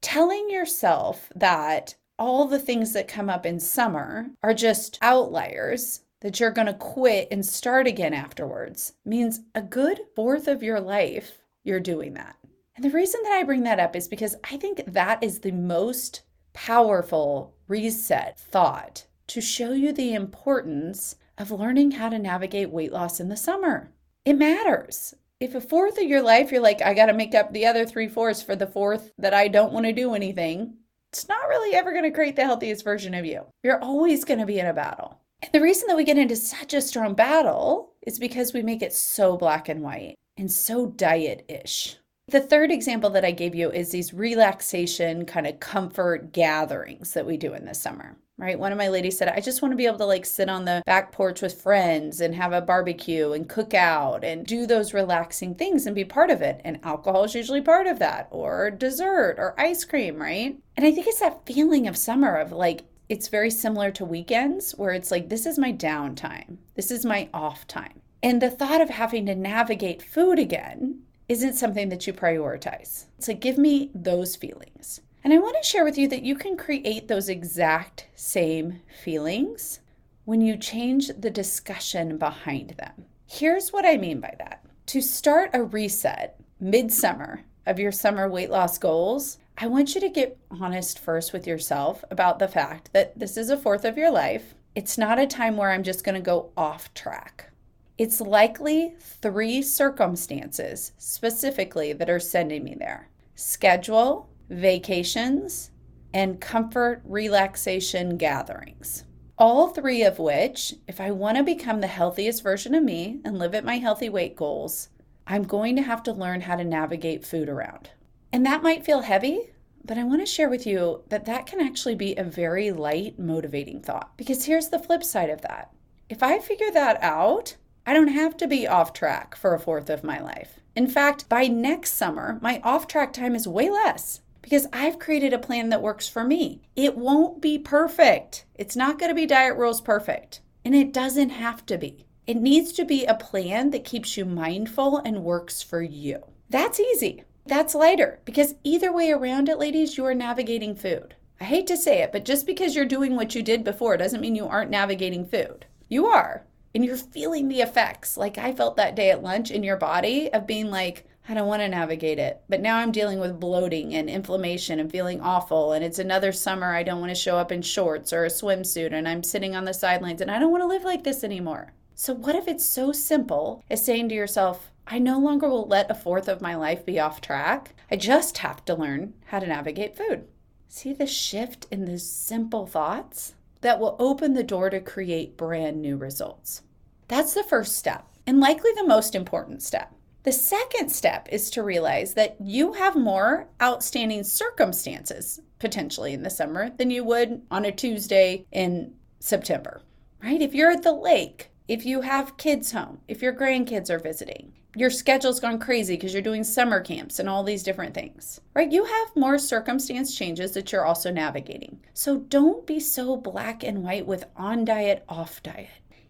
Telling 0.01 0.49
yourself 0.51 1.31
that 1.35 1.95
all 2.19 2.45
the 2.45 2.59
things 2.59 2.93
that 2.93 3.07
come 3.07 3.31
up 3.31 3.47
in 3.47 3.59
summer 3.59 4.27
are 4.43 4.53
just 4.53 4.99
outliers 5.01 6.01
that 6.21 6.39
you're 6.39 6.51
going 6.51 6.67
to 6.67 6.73
quit 6.73 7.27
and 7.31 7.43
start 7.43 7.87
again 7.87 8.13
afterwards 8.13 8.93
means 9.05 9.41
a 9.55 9.61
good 9.61 10.01
fourth 10.15 10.47
of 10.47 10.61
your 10.61 10.79
life 10.79 11.39
you're 11.63 11.79
doing 11.79 12.13
that. 12.13 12.35
And 12.75 12.85
the 12.85 12.91
reason 12.91 13.21
that 13.23 13.33
I 13.33 13.43
bring 13.43 13.63
that 13.63 13.79
up 13.79 13.95
is 13.95 14.07
because 14.07 14.35
I 14.43 14.57
think 14.57 14.83
that 14.85 15.23
is 15.23 15.39
the 15.39 15.51
most 15.51 16.21
powerful 16.53 17.55
reset 17.67 18.39
thought 18.39 19.07
to 19.27 19.41
show 19.41 19.73
you 19.73 19.93
the 19.93 20.13
importance 20.13 21.15
of 21.37 21.51
learning 21.51 21.91
how 21.91 22.09
to 22.09 22.19
navigate 22.19 22.69
weight 22.69 22.91
loss 22.91 23.19
in 23.19 23.29
the 23.29 23.37
summer. 23.37 23.91
It 24.25 24.37
matters. 24.37 25.13
If 25.39 25.53
a 25.53 25.61
fourth 25.61 25.97
of 25.97 26.03
your 26.03 26.21
life 26.21 26.51
you're 26.51 26.61
like, 26.61 26.81
I 26.81 26.93
got 26.93 27.05
to 27.07 27.13
make 27.13 27.35
up 27.35 27.53
the 27.53 27.65
other 27.65 27.85
three 27.85 28.07
fourths 28.07 28.41
for 28.41 28.55
the 28.55 28.65
fourth 28.65 29.11
that 29.17 29.33
I 29.33 29.47
don't 29.47 29.71
want 29.71 29.85
to 29.85 29.93
do 29.93 30.15
anything, 30.15 30.73
it's 31.11 31.27
not 31.27 31.47
really 31.47 31.75
ever 31.75 31.91
going 31.91 32.03
to 32.03 32.11
create 32.11 32.35
the 32.35 32.43
healthiest 32.43 32.83
version 32.83 33.13
of 33.13 33.25
you. 33.25 33.45
You're 33.63 33.81
always 33.81 34.25
going 34.25 34.39
to 34.39 34.45
be 34.45 34.59
in 34.59 34.65
a 34.65 34.73
battle. 34.73 35.19
And 35.41 35.51
the 35.51 35.61
reason 35.61 35.87
that 35.87 35.97
we 35.97 36.03
get 36.03 36.17
into 36.17 36.35
such 36.35 36.73
a 36.73 36.81
strong 36.81 37.13
battle 37.13 37.93
is 38.01 38.17
because 38.17 38.53
we 38.53 38.63
make 38.63 38.81
it 38.81 38.93
so 38.93 39.37
black 39.37 39.69
and 39.69 39.83
white 39.83 40.15
and 40.37 40.51
so 40.51 40.87
diet 40.87 41.45
ish. 41.47 41.97
The 42.29 42.41
third 42.41 42.71
example 42.71 43.09
that 43.11 43.23
I 43.23 43.31
gave 43.31 43.55
you 43.55 43.71
is 43.71 43.91
these 43.91 44.13
relaxation 44.13 45.25
kind 45.25 45.47
of 45.47 45.59
comfort 45.59 46.33
gatherings 46.33 47.13
that 47.13 47.25
we 47.25 47.37
do 47.37 47.53
in 47.53 47.65
the 47.65 47.73
summer, 47.73 48.17
right? 48.37 48.59
One 48.59 48.71
of 48.71 48.77
my 48.77 48.87
ladies 48.89 49.17
said, 49.17 49.29
I 49.29 49.39
just 49.39 49.61
want 49.61 49.71
to 49.71 49.77
be 49.77 49.85
able 49.87 49.97
to 49.97 50.05
like 50.05 50.25
sit 50.25 50.49
on 50.49 50.65
the 50.65 50.83
back 50.85 51.11
porch 51.11 51.41
with 51.41 51.61
friends 51.61 52.21
and 52.21 52.35
have 52.35 52.53
a 52.53 52.61
barbecue 52.61 53.31
and 53.31 53.49
cook 53.49 53.73
out 53.73 54.23
and 54.23 54.45
do 54.45 54.65
those 54.65 54.93
relaxing 54.93 55.55
things 55.55 55.85
and 55.85 55.95
be 55.95 56.05
part 56.05 56.29
of 56.29 56.41
it. 56.41 56.61
And 56.63 56.79
alcohol 56.83 57.23
is 57.23 57.35
usually 57.35 57.61
part 57.61 57.87
of 57.87 57.99
that, 57.99 58.27
or 58.31 58.69
dessert 58.71 59.35
or 59.37 59.59
ice 59.59 59.83
cream, 59.83 60.21
right? 60.21 60.57
And 60.75 60.85
I 60.85 60.91
think 60.91 61.07
it's 61.07 61.19
that 61.19 61.45
feeling 61.45 61.87
of 61.87 61.97
summer 61.97 62.35
of 62.35 62.51
like, 62.51 62.83
it's 63.09 63.29
very 63.29 63.49
similar 63.49 63.89
to 63.91 64.05
weekends 64.05 64.73
where 64.73 64.91
it's 64.91 65.11
like, 65.11 65.29
this 65.29 65.45
is 65.45 65.57
my 65.57 65.71
downtime, 65.71 66.57
this 66.75 66.91
is 66.91 67.05
my 67.05 67.29
off 67.33 67.65
time. 67.67 68.01
And 68.21 68.41
the 68.41 68.49
thought 68.49 68.81
of 68.81 68.89
having 68.89 69.25
to 69.27 69.35
navigate 69.35 70.01
food 70.01 70.39
again 70.39 71.03
isn't 71.29 71.53
something 71.53 71.89
that 71.89 72.05
you 72.07 72.13
prioritize. 72.13 73.05
It's 73.17 73.27
like, 73.27 73.41
give 73.41 73.57
me 73.57 73.91
those 73.93 74.35
feelings. 74.35 75.01
And 75.27 75.33
I 75.33 75.39
want 75.39 75.61
to 75.61 75.69
share 75.69 75.83
with 75.83 75.97
you 75.97 76.07
that 76.07 76.23
you 76.23 76.35
can 76.35 76.55
create 76.55 77.09
those 77.09 77.27
exact 77.27 78.07
same 78.15 78.79
feelings 79.03 79.81
when 80.23 80.39
you 80.39 80.55
change 80.55 81.09
the 81.09 81.29
discussion 81.29 82.17
behind 82.17 82.69
them. 82.77 83.03
Here's 83.25 83.73
what 83.73 83.85
I 83.85 83.97
mean 83.97 84.21
by 84.21 84.33
that. 84.39 84.63
To 84.85 85.01
start 85.01 85.49
a 85.51 85.65
reset 85.65 86.39
midsummer 86.61 87.41
of 87.65 87.77
your 87.77 87.91
summer 87.91 88.29
weight 88.29 88.49
loss 88.49 88.77
goals, 88.77 89.37
I 89.57 89.67
want 89.67 89.95
you 89.95 89.99
to 89.99 90.07
get 90.07 90.37
honest 90.49 90.97
first 90.97 91.33
with 91.33 91.45
yourself 91.45 92.05
about 92.09 92.39
the 92.39 92.47
fact 92.47 92.93
that 92.93 93.19
this 93.19 93.35
is 93.35 93.49
a 93.49 93.57
fourth 93.57 93.83
of 93.83 93.97
your 93.97 94.11
life. 94.11 94.55
It's 94.75 94.97
not 94.97 95.19
a 95.19 95.27
time 95.27 95.57
where 95.57 95.71
I'm 95.71 95.83
just 95.83 96.05
going 96.05 96.15
to 96.15 96.21
go 96.21 96.51
off 96.55 96.93
track. 96.93 97.51
It's 97.97 98.21
likely 98.21 98.93
three 98.97 99.61
circumstances 99.61 100.93
specifically 100.97 101.91
that 101.91 102.09
are 102.09 102.17
sending 102.17 102.63
me 102.63 102.75
there 102.79 103.09
schedule, 103.35 104.29
vacations, 104.49 105.71
and 106.13 106.39
comfort 106.39 107.01
relaxation 107.03 108.17
gatherings. 108.17 109.03
All 109.37 109.67
three 109.67 110.03
of 110.03 110.17
which, 110.17 110.73
if 110.87 110.99
I 110.99 111.11
want 111.11 111.37
to 111.37 111.43
become 111.43 111.79
the 111.79 111.87
healthiest 111.87 112.41
version 112.41 112.73
of 112.73 112.83
me 112.83 113.19
and 113.23 113.37
live 113.37 113.53
at 113.53 113.65
my 113.65 113.77
healthy 113.77 114.09
weight 114.09 114.35
goals, 114.35 114.89
I'm 115.27 115.43
going 115.43 115.75
to 115.75 115.83
have 115.83 116.01
to 116.03 116.13
learn 116.13 116.41
how 116.41 116.55
to 116.55 116.63
navigate 116.63 117.25
food 117.25 117.49
around. 117.49 117.91
And 118.33 118.45
that 118.45 118.63
might 118.63 118.85
feel 118.85 119.01
heavy, 119.01 119.51
but 119.85 119.97
I 119.97 120.03
want 120.03 120.21
to 120.21 120.25
share 120.25 120.49
with 120.49 120.65
you 120.65 121.03
that 121.09 121.25
that 121.25 121.45
can 121.45 121.61
actually 121.61 121.95
be 121.95 122.15
a 122.15 122.23
very 122.23 122.71
light, 122.71 123.19
motivating 123.19 123.81
thought. 123.81 124.17
Because 124.17 124.45
here's 124.45 124.69
the 124.69 124.79
flip 124.79 125.03
side 125.03 125.29
of 125.29 125.41
that 125.41 125.71
if 126.09 126.23
I 126.23 126.39
figure 126.39 126.71
that 126.71 127.01
out, 127.03 127.57
I 127.85 127.93
don't 127.93 128.07
have 128.07 128.37
to 128.37 128.47
be 128.47 128.67
off 128.67 128.93
track 128.93 129.35
for 129.35 129.53
a 129.53 129.59
fourth 129.59 129.89
of 129.89 130.03
my 130.03 130.19
life. 130.19 130.59
In 130.75 130.87
fact, 130.87 131.29
by 131.29 131.47
next 131.47 131.93
summer, 131.93 132.39
my 132.41 132.61
off 132.63 132.87
track 132.87 133.13
time 133.13 133.35
is 133.35 133.47
way 133.47 133.69
less 133.69 134.21
because 134.47 134.65
I've 134.71 134.97
created 134.97 135.33
a 135.33 135.39
plan 135.39 135.67
that 135.71 135.81
works 135.81 136.07
for 136.07 136.23
me. 136.23 136.61
It 136.73 136.95
won't 136.95 137.41
be 137.41 137.59
perfect. 137.59 138.45
It's 138.55 138.77
not 138.77 138.97
going 138.97 139.09
to 139.09 139.15
be 139.15 139.25
diet 139.25 139.57
rules 139.57 139.81
perfect, 139.81 140.39
and 140.63 140.73
it 140.73 140.93
doesn't 140.93 141.31
have 141.31 141.65
to 141.65 141.77
be. 141.77 142.05
It 142.25 142.37
needs 142.37 142.71
to 142.73 142.85
be 142.85 143.03
a 143.03 143.13
plan 143.13 143.71
that 143.71 143.83
keeps 143.83 144.15
you 144.15 144.23
mindful 144.23 144.99
and 144.99 145.25
works 145.25 145.61
for 145.61 145.81
you. 145.81 146.23
That's 146.49 146.79
easy. 146.79 147.25
That's 147.45 147.75
lighter 147.75 148.21
because 148.23 148.55
either 148.63 148.93
way 148.93 149.11
around 149.11 149.49
it, 149.49 149.59
ladies, 149.59 149.97
you 149.97 150.05
are 150.05 150.15
navigating 150.15 150.75
food. 150.75 151.15
I 151.41 151.43
hate 151.43 151.67
to 151.67 151.75
say 151.75 152.01
it, 152.01 152.13
but 152.13 152.23
just 152.23 152.47
because 152.47 152.73
you're 152.73 152.85
doing 152.85 153.17
what 153.17 153.35
you 153.35 153.43
did 153.43 153.65
before 153.65 153.97
doesn't 153.97 154.21
mean 154.21 154.35
you 154.35 154.47
aren't 154.47 154.71
navigating 154.71 155.25
food. 155.25 155.65
You 155.89 156.05
are 156.05 156.45
and 156.73 156.85
you're 156.85 156.95
feeling 156.95 157.49
the 157.49 157.59
effects. 157.59 158.15
Like 158.15 158.37
I 158.37 158.53
felt 158.53 158.77
that 158.77 158.95
day 158.95 159.11
at 159.11 159.23
lunch 159.23 159.51
in 159.51 159.63
your 159.63 159.77
body 159.77 160.31
of 160.31 160.47
being 160.47 160.69
like, 160.69 161.05
I 161.29 161.33
don't 161.33 161.47
want 161.47 161.61
to 161.61 161.67
navigate 161.67 162.19
it. 162.19 162.41
But 162.47 162.61
now 162.61 162.77
I'm 162.77 162.91
dealing 162.91 163.19
with 163.19 163.39
bloating 163.39 163.93
and 163.95 164.09
inflammation 164.09 164.79
and 164.79 164.89
feeling 164.89 165.19
awful. 165.21 165.73
And 165.73 165.83
it's 165.83 165.99
another 165.99 166.31
summer. 166.31 166.73
I 166.73 166.83
don't 166.83 167.01
want 167.01 167.09
to 167.09 167.15
show 167.15 167.37
up 167.37 167.51
in 167.51 167.61
shorts 167.61 168.13
or 168.13 168.23
a 168.23 168.29
swimsuit. 168.29 168.93
And 168.93 169.07
I'm 169.07 169.23
sitting 169.23 169.55
on 169.55 169.65
the 169.65 169.73
sidelines 169.73 170.21
and 170.21 170.31
I 170.31 170.39
don't 170.39 170.51
want 170.51 170.63
to 170.63 170.67
live 170.67 170.83
like 170.83 171.03
this 171.03 171.23
anymore. 171.23 171.73
So, 171.95 172.13
what 172.13 172.35
if 172.35 172.47
it's 172.47 172.65
so 172.65 172.91
simple 172.91 173.63
as 173.69 173.83
saying 173.83 174.09
to 174.09 174.15
yourself, 174.15 174.71
I 174.85 174.99
no 174.99 175.19
longer 175.19 175.49
will 175.49 175.67
let 175.67 175.91
a 175.91 175.95
fourth 175.95 176.29
of 176.29 176.41
my 176.41 176.55
life 176.55 176.85
be 176.85 176.99
off 176.99 177.19
track. 177.19 177.73
I 177.91 177.97
just 177.97 178.37
have 178.37 178.63
to 178.65 178.75
learn 178.75 179.15
how 179.25 179.39
to 179.39 179.47
navigate 179.47 179.97
food. 179.97 180.27
See 180.69 180.93
the 180.93 181.07
shift 181.07 181.65
in 181.71 181.85
those 181.85 182.07
simple 182.07 182.67
thoughts 182.67 183.33
that 183.61 183.79
will 183.79 183.95
open 183.99 184.33
the 184.33 184.43
door 184.43 184.69
to 184.69 184.79
create 184.79 185.35
brand 185.35 185.81
new 185.81 185.97
results. 185.97 186.61
That's 187.07 187.33
the 187.33 187.43
first 187.43 187.75
step, 187.75 188.05
and 188.25 188.39
likely 188.39 188.71
the 188.75 188.87
most 188.87 189.15
important 189.15 189.61
step. 189.63 189.96
The 190.27 190.33
second 190.33 190.89
step 190.89 191.29
is 191.31 191.49
to 191.51 191.63
realize 191.63 192.15
that 192.15 192.35
you 192.41 192.73
have 192.73 192.97
more 192.97 193.47
outstanding 193.63 194.25
circumstances 194.25 195.39
potentially 195.57 196.11
in 196.11 196.21
the 196.21 196.29
summer 196.29 196.69
than 196.69 196.91
you 196.91 197.05
would 197.05 197.43
on 197.49 197.63
a 197.63 197.71
Tuesday 197.71 198.45
in 198.51 198.93
September, 199.21 199.79
right? 200.21 200.41
If 200.41 200.53
you're 200.53 200.69
at 200.69 200.83
the 200.83 200.91
lake, 200.91 201.49
if 201.69 201.85
you 201.85 202.01
have 202.01 202.35
kids 202.35 202.73
home, 202.73 202.99
if 203.07 203.21
your 203.21 203.31
grandkids 203.31 203.89
are 203.89 203.99
visiting, 203.99 204.51
your 204.75 204.89
schedule's 204.89 205.39
gone 205.39 205.59
crazy 205.59 205.95
because 205.95 206.11
you're 206.11 206.21
doing 206.21 206.43
summer 206.43 206.81
camps 206.81 207.19
and 207.19 207.29
all 207.29 207.45
these 207.45 207.63
different 207.63 207.93
things, 207.93 208.41
right? 208.53 208.69
You 208.69 208.83
have 208.83 209.15
more 209.15 209.39
circumstance 209.39 210.13
changes 210.13 210.51
that 210.51 210.73
you're 210.73 210.85
also 210.85 211.09
navigating. 211.09 211.79
So 211.93 212.17
don't 212.17 212.67
be 212.67 212.81
so 212.81 213.15
black 213.15 213.63
and 213.63 213.81
white 213.81 214.05
with 214.05 214.25
on 214.35 214.65
diet, 214.65 215.05
off 215.07 215.41
diet. 215.41 215.69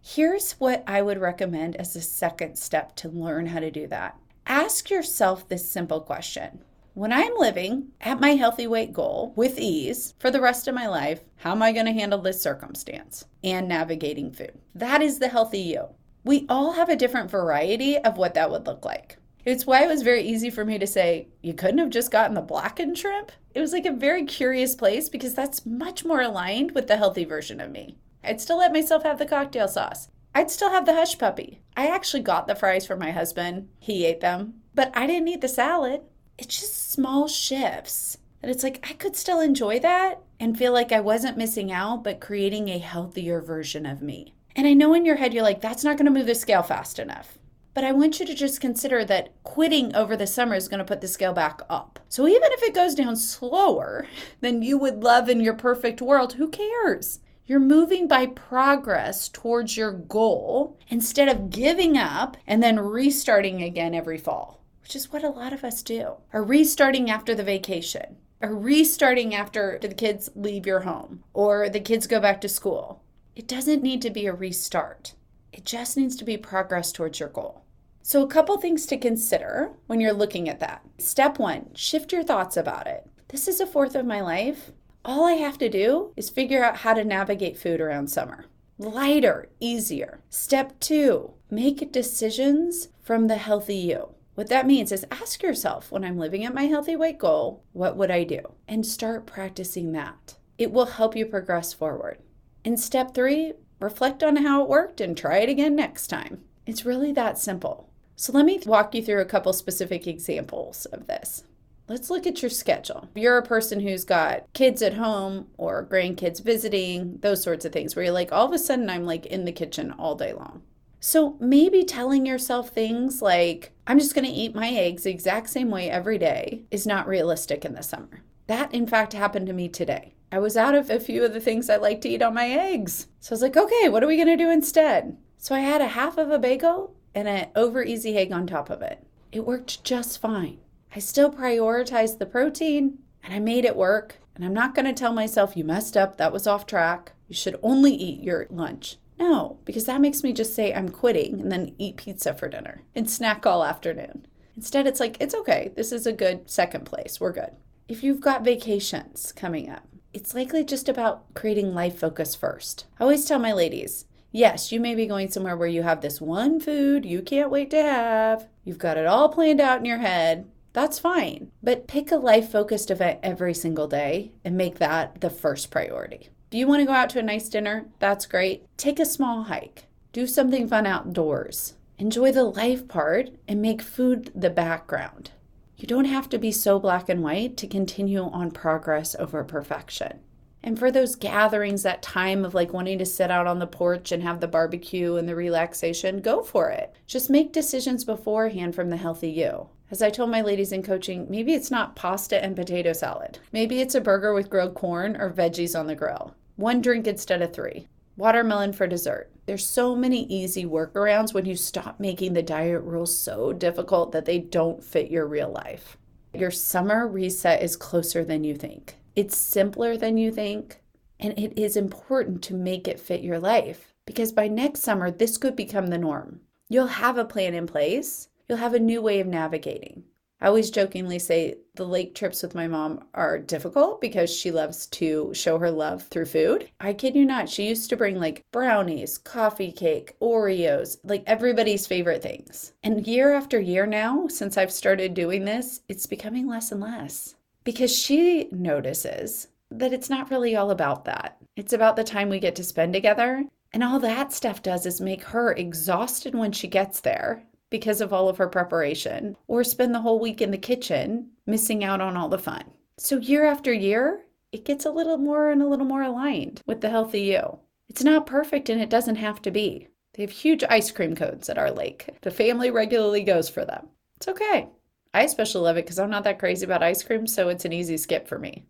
Here's 0.09 0.53
what 0.53 0.85
I 0.87 1.01
would 1.01 1.19
recommend 1.19 1.75
as 1.75 1.93
a 1.93 2.01
second 2.01 2.57
step 2.57 2.95
to 2.95 3.09
learn 3.09 3.47
how 3.47 3.59
to 3.59 3.69
do 3.69 3.87
that. 3.87 4.17
Ask 4.45 4.89
yourself 4.89 5.49
this 5.49 5.69
simple 5.69 5.99
question 5.99 6.63
When 6.93 7.11
I'm 7.11 7.35
living 7.35 7.89
at 7.99 8.21
my 8.21 8.29
healthy 8.29 8.67
weight 8.67 8.93
goal 8.93 9.33
with 9.35 9.59
ease 9.59 10.13
for 10.17 10.31
the 10.31 10.39
rest 10.39 10.65
of 10.69 10.73
my 10.73 10.87
life, 10.87 11.25
how 11.35 11.51
am 11.51 11.61
I 11.61 11.73
going 11.73 11.87
to 11.87 11.91
handle 11.91 12.21
this 12.21 12.41
circumstance 12.41 13.25
and 13.43 13.67
navigating 13.67 14.31
food? 14.31 14.57
That 14.73 15.01
is 15.01 15.19
the 15.19 15.27
healthy 15.27 15.59
you. 15.59 15.89
We 16.23 16.45
all 16.47 16.71
have 16.71 16.87
a 16.87 16.95
different 16.95 17.29
variety 17.29 17.97
of 17.97 18.15
what 18.15 18.33
that 18.35 18.49
would 18.49 18.65
look 18.65 18.85
like. 18.85 19.17
It's 19.43 19.67
why 19.67 19.83
it 19.83 19.89
was 19.89 20.03
very 20.03 20.21
easy 20.21 20.49
for 20.49 20.63
me 20.63 20.79
to 20.79 20.87
say, 20.87 21.27
you 21.41 21.53
couldn't 21.53 21.79
have 21.79 21.89
just 21.89 22.11
gotten 22.11 22.33
the 22.33 22.41
blackened 22.41 22.97
shrimp. 22.97 23.33
It 23.53 23.59
was 23.59 23.73
like 23.73 23.85
a 23.85 23.91
very 23.91 24.23
curious 24.23 24.73
place 24.73 25.09
because 25.09 25.33
that's 25.33 25.65
much 25.65 26.05
more 26.05 26.21
aligned 26.21 26.71
with 26.71 26.87
the 26.87 26.95
healthy 26.95 27.25
version 27.25 27.59
of 27.59 27.71
me. 27.71 27.97
I'd 28.27 28.41
still 28.41 28.57
let 28.57 28.74
myself 28.74 29.03
have 29.03 29.19
the 29.19 29.25
cocktail 29.25 29.67
sauce. 29.67 30.10
I'd 30.36 30.51
still 30.51 30.69
have 30.69 30.86
the 30.86 30.93
hush 30.93 31.17
puppy. 31.17 31.62
I 31.75 31.88
actually 31.88 32.22
got 32.22 32.48
the 32.48 32.55
fries 32.55 32.86
for 32.86 32.96
my 32.96 33.12
husband. 33.12 33.69
He 33.79 34.05
ate 34.05 34.19
them, 34.19 34.55
but 34.75 34.91
I 34.96 35.07
didn't 35.07 35.29
eat 35.29 35.41
the 35.41 35.48
salad. 35.48 36.01
It's 36.38 36.60
just 36.60 36.91
small 36.91 37.27
shifts. 37.27 38.17
And 38.43 38.51
it's 38.51 38.63
like 38.63 38.86
I 38.88 38.93
could 38.93 39.15
still 39.15 39.39
enjoy 39.39 39.79
that 39.79 40.22
and 40.39 40.57
feel 40.57 40.74
like 40.74 40.91
I 40.91 41.00
wasn't 41.00 41.38
missing 41.38 41.72
out, 41.72 42.03
but 42.03 42.19
creating 42.19 42.69
a 42.69 42.77
healthier 42.77 43.41
version 43.41 43.86
of 43.86 44.01
me. 44.01 44.36
And 44.55 44.67
I 44.67 44.74
know 44.74 44.93
in 44.93 45.05
your 45.05 45.15
head 45.15 45.34
you're 45.34 45.43
like, 45.43 45.62
that's 45.62 45.84
not 45.84 45.98
going 45.98 46.05
to 46.05 46.12
move 46.12 46.27
the 46.27 46.36
scale 46.36 46.63
fast 46.63 47.00
enough. 47.00 47.38
But 47.74 47.84
I 47.84 47.91
want 47.91 48.19
you 48.19 48.25
to 48.25 48.34
just 48.34 48.60
consider 48.60 49.05
that 49.05 49.31
quitting 49.43 49.96
over 49.96 50.17
the 50.17 50.27
summer 50.27 50.55
is 50.55 50.67
going 50.67 50.79
to 50.79 50.86
put 50.86 51.01
the 51.01 51.07
scale 51.07 51.34
back 51.34 51.62
up. 51.69 52.00
So 52.10 52.27
even 52.27 52.51
if 52.51 52.63
it 52.63 52.74
goes 52.74 52.96
down 52.96 53.15
slower 53.15 54.07
than 54.41 54.63
you 54.63 54.77
would 54.77 55.03
love 55.03 55.29
in 55.29 55.41
your 55.41 55.53
perfect 55.53 56.01
world, 56.01 56.34
who 56.34 56.50
cares? 56.50 57.19
You're 57.49 57.61
moving 57.61 58.09
by 58.09 58.25
progress 58.25 59.29
towards 59.29 59.77
your 59.77 59.93
goal 59.93 60.77
instead 60.89 61.29
of 61.29 61.49
giving 61.49 61.97
up 61.97 62.35
and 62.45 62.61
then 62.61 62.77
restarting 62.77 63.63
again 63.63 63.95
every 63.95 64.17
fall, 64.17 64.61
which 64.81 64.97
is 64.97 65.13
what 65.13 65.23
a 65.23 65.29
lot 65.29 65.53
of 65.53 65.63
us 65.63 65.81
do. 65.81 66.15
Or 66.33 66.43
restarting 66.43 67.09
after 67.09 67.33
the 67.33 67.45
vacation, 67.45 68.17
or 68.41 68.53
restarting 68.53 69.33
after 69.33 69.79
the 69.81 69.93
kids 69.93 70.29
leave 70.35 70.67
your 70.67 70.81
home, 70.81 71.23
or 71.33 71.69
the 71.69 71.79
kids 71.79 72.05
go 72.05 72.19
back 72.19 72.41
to 72.41 72.49
school. 72.49 73.01
It 73.33 73.47
doesn't 73.47 73.81
need 73.81 74.01
to 74.01 74.09
be 74.09 74.25
a 74.25 74.33
restart, 74.33 75.13
it 75.53 75.63
just 75.63 75.95
needs 75.95 76.17
to 76.17 76.25
be 76.25 76.35
progress 76.35 76.91
towards 76.91 77.21
your 77.21 77.29
goal. 77.29 77.63
So, 78.01 78.23
a 78.23 78.27
couple 78.27 78.57
things 78.57 78.85
to 78.87 78.97
consider 78.97 79.71
when 79.85 80.01
you're 80.01 80.11
looking 80.11 80.49
at 80.49 80.59
that. 80.59 80.81
Step 80.97 81.39
one 81.39 81.69
shift 81.75 82.11
your 82.11 82.23
thoughts 82.23 82.57
about 82.57 82.87
it. 82.87 83.07
this 83.29 83.47
is 83.47 83.61
a 83.61 83.65
fourth 83.65 83.95
of 83.95 84.05
my 84.05 84.19
life. 84.19 84.73
All 85.07 85.23
I 85.23 85.35
have 85.35 85.57
to 85.59 85.69
do 85.69 86.11
is 86.17 86.29
figure 86.29 86.61
out 86.61 86.79
how 86.79 86.93
to 86.93 87.05
navigate 87.05 87.57
food 87.57 87.79
around 87.79 88.09
summer. 88.09 88.47
Lighter, 88.77 89.47
easier. 89.61 90.19
Step 90.29 90.77
two, 90.81 91.31
make 91.49 91.93
decisions 91.93 92.89
from 93.01 93.27
the 93.27 93.37
healthy 93.37 93.77
you. 93.77 94.09
What 94.35 94.49
that 94.49 94.67
means 94.67 94.91
is 94.91 95.05
ask 95.09 95.41
yourself 95.41 95.93
when 95.93 96.03
I'm 96.03 96.17
living 96.17 96.43
at 96.43 96.53
my 96.53 96.63
healthy 96.63 96.97
weight 96.97 97.19
goal, 97.19 97.63
what 97.71 97.95
would 97.95 98.11
I 98.11 98.25
do? 98.25 98.41
And 98.67 98.85
start 98.85 99.25
practicing 99.25 99.93
that. 99.93 100.35
It 100.57 100.73
will 100.73 100.87
help 100.87 101.15
you 101.15 101.25
progress 101.25 101.71
forward. 101.71 102.17
In 102.65 102.75
step 102.75 103.13
three, 103.13 103.53
reflect 103.79 104.23
on 104.23 104.35
how 104.35 104.61
it 104.61 104.69
worked 104.69 104.99
and 104.99 105.15
try 105.15 105.37
it 105.37 105.47
again 105.47 105.73
next 105.73 106.07
time. 106.07 106.43
It's 106.65 106.85
really 106.85 107.13
that 107.13 107.37
simple. 107.37 107.89
So 108.17 108.33
let 108.33 108.45
me 108.45 108.59
walk 108.65 108.93
you 108.93 109.01
through 109.01 109.21
a 109.21 109.25
couple 109.25 109.53
specific 109.53 110.05
examples 110.05 110.85
of 110.87 111.07
this. 111.07 111.45
Let's 111.89 112.10
look 112.10 112.27
at 112.27 112.41
your 112.41 112.50
schedule. 112.50 113.08
If 113.15 113.22
you're 113.22 113.38
a 113.38 113.44
person 113.44 113.79
who's 113.79 114.03
got 114.03 114.51
kids 114.53 114.82
at 114.82 114.96
home 114.96 115.48
or 115.58 115.88
grandkids 115.89 116.44
visiting, 116.44 117.20
those 117.22 117.41
sorts 117.41 117.63
of 117.63 117.72
things, 117.72 117.96
where 117.96 118.03
you're 118.03 118.13
like, 118.13 118.34
all 118.34 118.46
of 118.46 118.51
a 118.51 118.60
sudden, 118.60 118.89
I'm 118.89 119.06
like 119.06 119.25
in 119.25 119.46
the 119.46 119.53
kitchen 119.53 119.91
all 119.91 120.15
day 120.15 120.34
long. 120.34 120.63
So 121.00 121.38
maybe 121.39 121.86
telling 121.86 122.25
yourself 122.25 122.70
things 122.70 123.22
like, 123.22 123.72
I'm 123.86 124.00
just 124.00 124.13
going 124.13 124.25
to 124.25 124.32
eat 124.32 124.53
my 124.53 124.67
eggs 124.67 125.03
the 125.03 125.12
exact 125.12 125.50
same 125.50 125.70
way 125.70 125.89
every 125.89 126.17
day 126.17 126.63
is 126.72 126.86
not 126.86 127.08
realistic 127.08 127.63
in 127.63 127.74
the 127.74 127.84
summer. 127.84 128.22
That, 128.48 128.74
in 128.74 128.86
fact, 128.86 129.13
happened 129.13 129.48
to 129.48 129.53
me 129.53 129.70
today. 129.70 130.13
I 130.29 130.39
was 130.39 130.58
out 130.58 130.75
of 130.75 130.89
a 130.89 131.00
few 131.00 131.24
of 131.24 131.34
the 131.34 131.39
things 131.39 131.70
I 131.70 131.77
like 131.77 132.01
to 132.01 132.10
eat 132.10 132.22
on 132.22 132.34
my 132.34 132.50
eggs. 132.50 133.08
So 133.22 133.32
I 133.32 133.36
was 133.36 133.41
like, 133.41 133.56
okay, 133.56 133.88
what 133.88 134.03
are 134.03 134.08
we 134.08 134.17
going 134.17 134.27
to 134.27 134.36
do 134.36 134.50
instead? 134.50 135.15
So 135.38 135.56
I 135.56 135.60
had 135.60 135.79
a 135.79 135.88
half 135.88 136.17
of 136.17 136.32
a 136.32 136.39
bagel 136.39 136.96
and 137.15 137.29
an 137.29 137.48
over 137.56 137.82
easy 137.82 138.17
egg 138.17 138.34
on 138.34 138.46
top 138.46 138.70
of 138.70 138.82
it. 138.82 139.06
It 139.32 139.46
worked 139.46 139.86
just 139.86 140.20
fine. 140.20 140.58
I 140.97 140.99
still 140.99 141.29
prioritized 141.29 142.17
the 142.17 142.25
protein 142.25 142.97
and 143.23 143.31
I 143.31 143.37
made 143.37 143.65
it 143.65 143.75
work. 143.75 144.17
And 144.33 144.43
I'm 144.43 144.53
not 144.55 144.73
going 144.73 144.87
to 144.87 144.93
tell 144.93 145.13
myself, 145.13 145.55
you 145.55 145.63
messed 145.63 145.95
up, 145.95 146.17
that 146.17 146.33
was 146.33 146.47
off 146.47 146.65
track. 146.65 147.11
You 147.27 147.35
should 147.35 147.59
only 147.61 147.93
eat 147.93 148.23
your 148.23 148.47
lunch. 148.49 148.95
No, 149.19 149.59
because 149.63 149.85
that 149.85 150.01
makes 150.01 150.23
me 150.23 150.33
just 150.33 150.55
say 150.55 150.73
I'm 150.73 150.89
quitting 150.89 151.39
and 151.39 151.51
then 151.51 151.75
eat 151.77 151.97
pizza 151.97 152.33
for 152.33 152.49
dinner 152.49 152.81
and 152.95 153.07
snack 153.07 153.45
all 153.45 153.63
afternoon. 153.63 154.25
Instead, 154.55 154.87
it's 154.87 154.99
like, 154.99 155.17
it's 155.19 155.35
okay. 155.35 155.71
This 155.75 155.91
is 155.91 156.07
a 156.07 156.11
good 156.11 156.49
second 156.49 156.87
place. 156.87 157.19
We're 157.19 157.31
good. 157.31 157.51
If 157.87 158.03
you've 158.03 158.19
got 158.19 158.43
vacations 158.43 159.31
coming 159.31 159.69
up, 159.69 159.87
it's 160.13 160.33
likely 160.33 160.63
just 160.63 160.89
about 160.89 161.31
creating 161.35 161.75
life 161.75 161.99
focus 161.99 162.33
first. 162.33 162.87
I 162.99 163.03
always 163.03 163.25
tell 163.25 163.37
my 163.37 163.53
ladies, 163.53 164.05
yes, 164.31 164.71
you 164.71 164.79
may 164.79 164.95
be 164.95 165.05
going 165.05 165.29
somewhere 165.29 165.57
where 165.57 165.67
you 165.67 165.83
have 165.83 166.01
this 166.01 166.19
one 166.19 166.59
food 166.59 167.05
you 167.05 167.21
can't 167.21 167.51
wait 167.51 167.69
to 167.69 167.83
have. 167.83 168.47
You've 168.63 168.79
got 168.79 168.97
it 168.97 169.05
all 169.05 169.29
planned 169.29 169.61
out 169.61 169.77
in 169.77 169.85
your 169.85 169.99
head. 169.99 170.47
That's 170.74 171.00
fine. 171.00 171.51
But 171.63 171.88
pick 171.88 172.12
a 172.12 172.17
life 172.17 172.50
focused 172.50 172.91
event 172.91 173.19
every 173.24 173.53
single 173.53 173.88
day 173.88 174.31
and 174.45 174.55
make 174.55 174.79
that 174.79 175.21
the 175.21 175.29
first 175.29 175.71
priority. 175.71 176.29
Do 176.50 176.57
you 176.57 176.67
want 176.67 176.81
to 176.81 176.86
go 176.86 176.93
out 176.93 177.09
to 177.12 177.19
a 177.19 177.24
nice 177.24 177.50
dinner, 177.50 177.88
that's 178.00 178.25
great. 178.25 178.65
Take 178.77 179.00
a 179.00 179.05
small 179.05 179.43
hike, 179.43 179.86
do 180.13 180.25
something 180.25 180.67
fun 180.67 180.86
outdoors. 180.86 181.74
Enjoy 181.97 182.31
the 182.31 182.43
life 182.43 182.88
part 182.88 183.31
and 183.47 183.62
make 183.62 183.81
food 183.81 184.31
the 184.36 184.50
background. 184.51 185.31
You 185.77 185.88
don't 185.88 186.05
have 186.05 186.29
to 186.29 186.38
be 186.38 186.51
so 186.51 186.79
black 186.79 187.09
and 187.09 187.24
white 187.24 187.57
to 187.57 187.67
continue 187.67 188.24
on 188.24 188.51
progress 188.51 189.15
over 189.19 189.43
perfection. 189.43 190.19
And 190.67 190.77
for 190.77 190.91
those 190.91 191.15
gatherings, 191.15 191.83
that 191.83 192.01
time 192.01 192.43
of 192.43 192.53
like 192.53 192.74
wanting 192.74 192.97
to 192.97 193.05
sit 193.05 193.31
out 193.31 193.47
on 193.47 193.59
the 193.59 193.65
porch 193.65 194.12
and 194.12 194.21
have 194.21 194.41
the 194.41 194.50
barbecue 194.50 195.15
and 195.15 195.25
the 195.25 195.33
relaxation, 195.33 196.19
go 196.19 196.43
for 196.43 196.69
it. 196.71 196.93
Just 197.07 197.29
make 197.29 197.53
decisions 197.53 198.03
beforehand 198.03 198.75
from 198.75 198.89
the 198.89 198.97
healthy 198.97 199.29
you. 199.29 199.69
As 199.91 200.01
I 200.01 200.09
told 200.09 200.29
my 200.29 200.41
ladies 200.41 200.74
in 200.74 200.83
coaching, 200.83 201.25
maybe 201.29 201.53
it's 201.53 201.71
not 201.71 201.95
pasta 201.95 202.43
and 202.43 202.53
potato 202.53 202.91
salad. 202.91 203.39
Maybe 203.53 203.79
it's 203.79 203.95
a 203.95 204.01
burger 204.01 204.33
with 204.33 204.50
grilled 204.50 204.74
corn 204.74 205.15
or 205.15 205.31
veggies 205.31 205.74
on 205.74 205.88
the 205.88 205.95
grill. 205.95 206.36
One 206.57 206.81
drink 206.81 207.07
instead 207.07 207.41
of 207.41 207.53
three. 207.53 207.88
Watermelon 208.17 208.74
for 208.74 208.88
dessert. 208.88 209.31
There's 209.45 209.65
so 209.65 209.95
many 209.95 210.25
easy 210.25 210.65
workarounds 210.65 211.33
when 211.33 211.45
you 211.45 211.55
stop 211.55 211.97
making 211.97 212.33
the 212.33 212.43
diet 212.43 212.81
rules 212.81 213.17
so 213.17 213.53
difficult 213.53 214.12
that 214.12 214.25
they 214.25 214.39
don't 214.39 214.83
fit 214.83 215.09
your 215.09 215.27
real 215.27 215.50
life. 215.50 215.95
Your 216.33 216.51
summer 216.51 217.08
reset 217.08 217.63
is 217.63 217.77
closer 217.77 218.25
than 218.25 218.43
you 218.43 218.53
think. 218.53 218.97
It's 219.17 219.36
simpler 219.36 219.97
than 219.97 220.17
you 220.17 220.32
think, 220.32 220.80
and 221.19 221.34
it 221.39 221.60
is 221.60 221.75
important 221.75 222.43
to 222.43 222.53
make 222.53 222.88
it 222.88 222.99
fit 222.99 223.21
your 223.21 223.39
life 223.39 223.95
because 224.06 224.32
by 224.32 224.47
next 224.47 224.82
summer, 224.82 225.10
this 225.10 225.38
could 225.38 225.56
become 225.56 225.88
the 225.88 225.97
norm. 225.97 226.41
You'll 226.69 226.86
have 226.86 227.17
a 227.17 227.25
plan 227.25 227.56
in 227.56 227.65
place 227.65 228.30
you'll 228.47 228.60
have 228.60 228.75
a 228.75 228.80
new 228.80 229.01
way 229.01 229.19
of 229.19 229.25
navigating. 229.25 230.03
I 230.39 230.45
always 230.45 230.69
jokingly 230.69 231.17
say 231.17 231.56
the 231.73 231.88
lake 231.88 232.13
trips 232.13 232.43
with 232.43 232.53
my 232.53 232.67
mom 232.67 233.06
are 233.15 233.39
difficult 233.39 234.01
because 234.01 234.32
she 234.32 234.51
loves 234.51 234.86
to 234.86 235.34
show 235.34 235.58
her 235.58 235.71
love 235.71 236.03
through 236.03 236.25
food. 236.25 236.69
I 236.80 236.93
kid 236.93 237.15
you 237.15 237.25
not, 237.25 237.49
she 237.49 237.67
used 237.67 237.89
to 237.89 237.97
bring 237.97 238.19
like 238.19 238.45
brownies, 238.51 239.17
coffee 239.17 239.71
cake, 239.71 240.15
Oreos, 240.21 240.97
like 241.03 241.23
everybody's 241.25 241.88
favorite 241.88 242.21
things. 242.21 242.73
And 242.84 243.08
year 243.08 243.34
after 243.34 243.60
year 243.60 243.88
now, 243.88 244.27
since 244.27 244.58
I've 244.58 244.71
started 244.71 245.15
doing 245.15 245.43
this, 245.43 245.82
it's 245.89 246.06
becoming 246.06 246.47
less 246.47 246.71
and 246.71 246.82
less 246.82 247.34
because 247.67 247.93
she 247.93 248.47
notices 248.49 249.49
that 249.69 249.91
it's 249.91 250.10
not 250.10 250.32
really 250.32 250.56
all 250.56 250.71
about 250.71 251.03
that. 251.03 251.36
It's 251.58 251.73
about 251.73 251.97
the 251.97 252.03
time 252.06 252.30
we 252.30 252.39
get 252.39 252.56
to 252.56 252.63
spend 252.63 252.93
together. 252.93 253.43
And 253.73 253.84
all 253.84 253.99
that 253.99 254.32
stuff 254.32 254.63
does 254.63 254.86
is 254.86 255.01
make 255.01 255.21
her 255.23 255.51
exhausted 255.51 256.34
when 256.34 256.53
she 256.53 256.69
gets 256.69 257.01
there 257.01 257.43
because 257.69 257.99
of 257.99 258.13
all 258.13 258.30
of 258.30 258.38
her 258.38 258.47
preparation, 258.47 259.36
or 259.49 259.65
spend 259.65 259.93
the 259.93 259.99
whole 259.99 260.17
week 260.17 260.41
in 260.41 260.51
the 260.51 260.58
kitchen 260.58 261.32
missing 261.45 261.84
out 261.84 261.99
on 261.99 262.15
all 262.15 262.30
the 262.30 262.38
fun. 262.38 262.63
So, 262.97 263.17
year 263.17 263.43
after 263.43 263.73
year, 263.73 264.21
it 264.53 264.63
gets 264.63 264.86
a 264.86 264.89
little 264.89 265.17
more 265.17 265.51
and 265.51 265.62
a 265.62 265.67
little 265.67 265.86
more 265.86 266.03
aligned 266.03 266.62
with 266.67 266.80
the 266.80 266.89
healthy 266.89 267.23
you. 267.23 267.60
It's 267.89 268.01
not 268.01 268.25
perfect 268.25 268.69
and 268.69 268.80
it 268.80 268.89
doesn't 268.89 269.17
have 269.17 269.41
to 269.41 269.51
be. 269.51 269.89
They 270.13 270.23
have 270.23 270.32
huge 270.32 270.63
ice 270.69 270.89
cream 270.89 271.17
cones 271.17 271.49
at 271.49 271.58
our 271.58 271.71
lake. 271.71 272.08
The 272.21 272.32
family 272.32 272.71
regularly 272.71 273.23
goes 273.23 273.49
for 273.49 273.65
them. 273.65 273.89
It's 274.15 274.30
okay. 274.30 274.69
I 275.17 275.23
especially 275.23 275.62
love 275.62 275.77
it 275.77 275.86
because 275.86 275.97
I'm 275.97 276.12
not 276.12 276.23
that 276.25 276.38
crazy 276.38 276.63
about 276.63 276.84
ice 276.84 277.01
cream, 277.01 277.25
so 277.25 277.49
it's 277.49 277.65
an 277.65 277.73
easy 277.73 277.97
skip 277.97 278.27
for 278.27 278.38
me. 278.38 278.65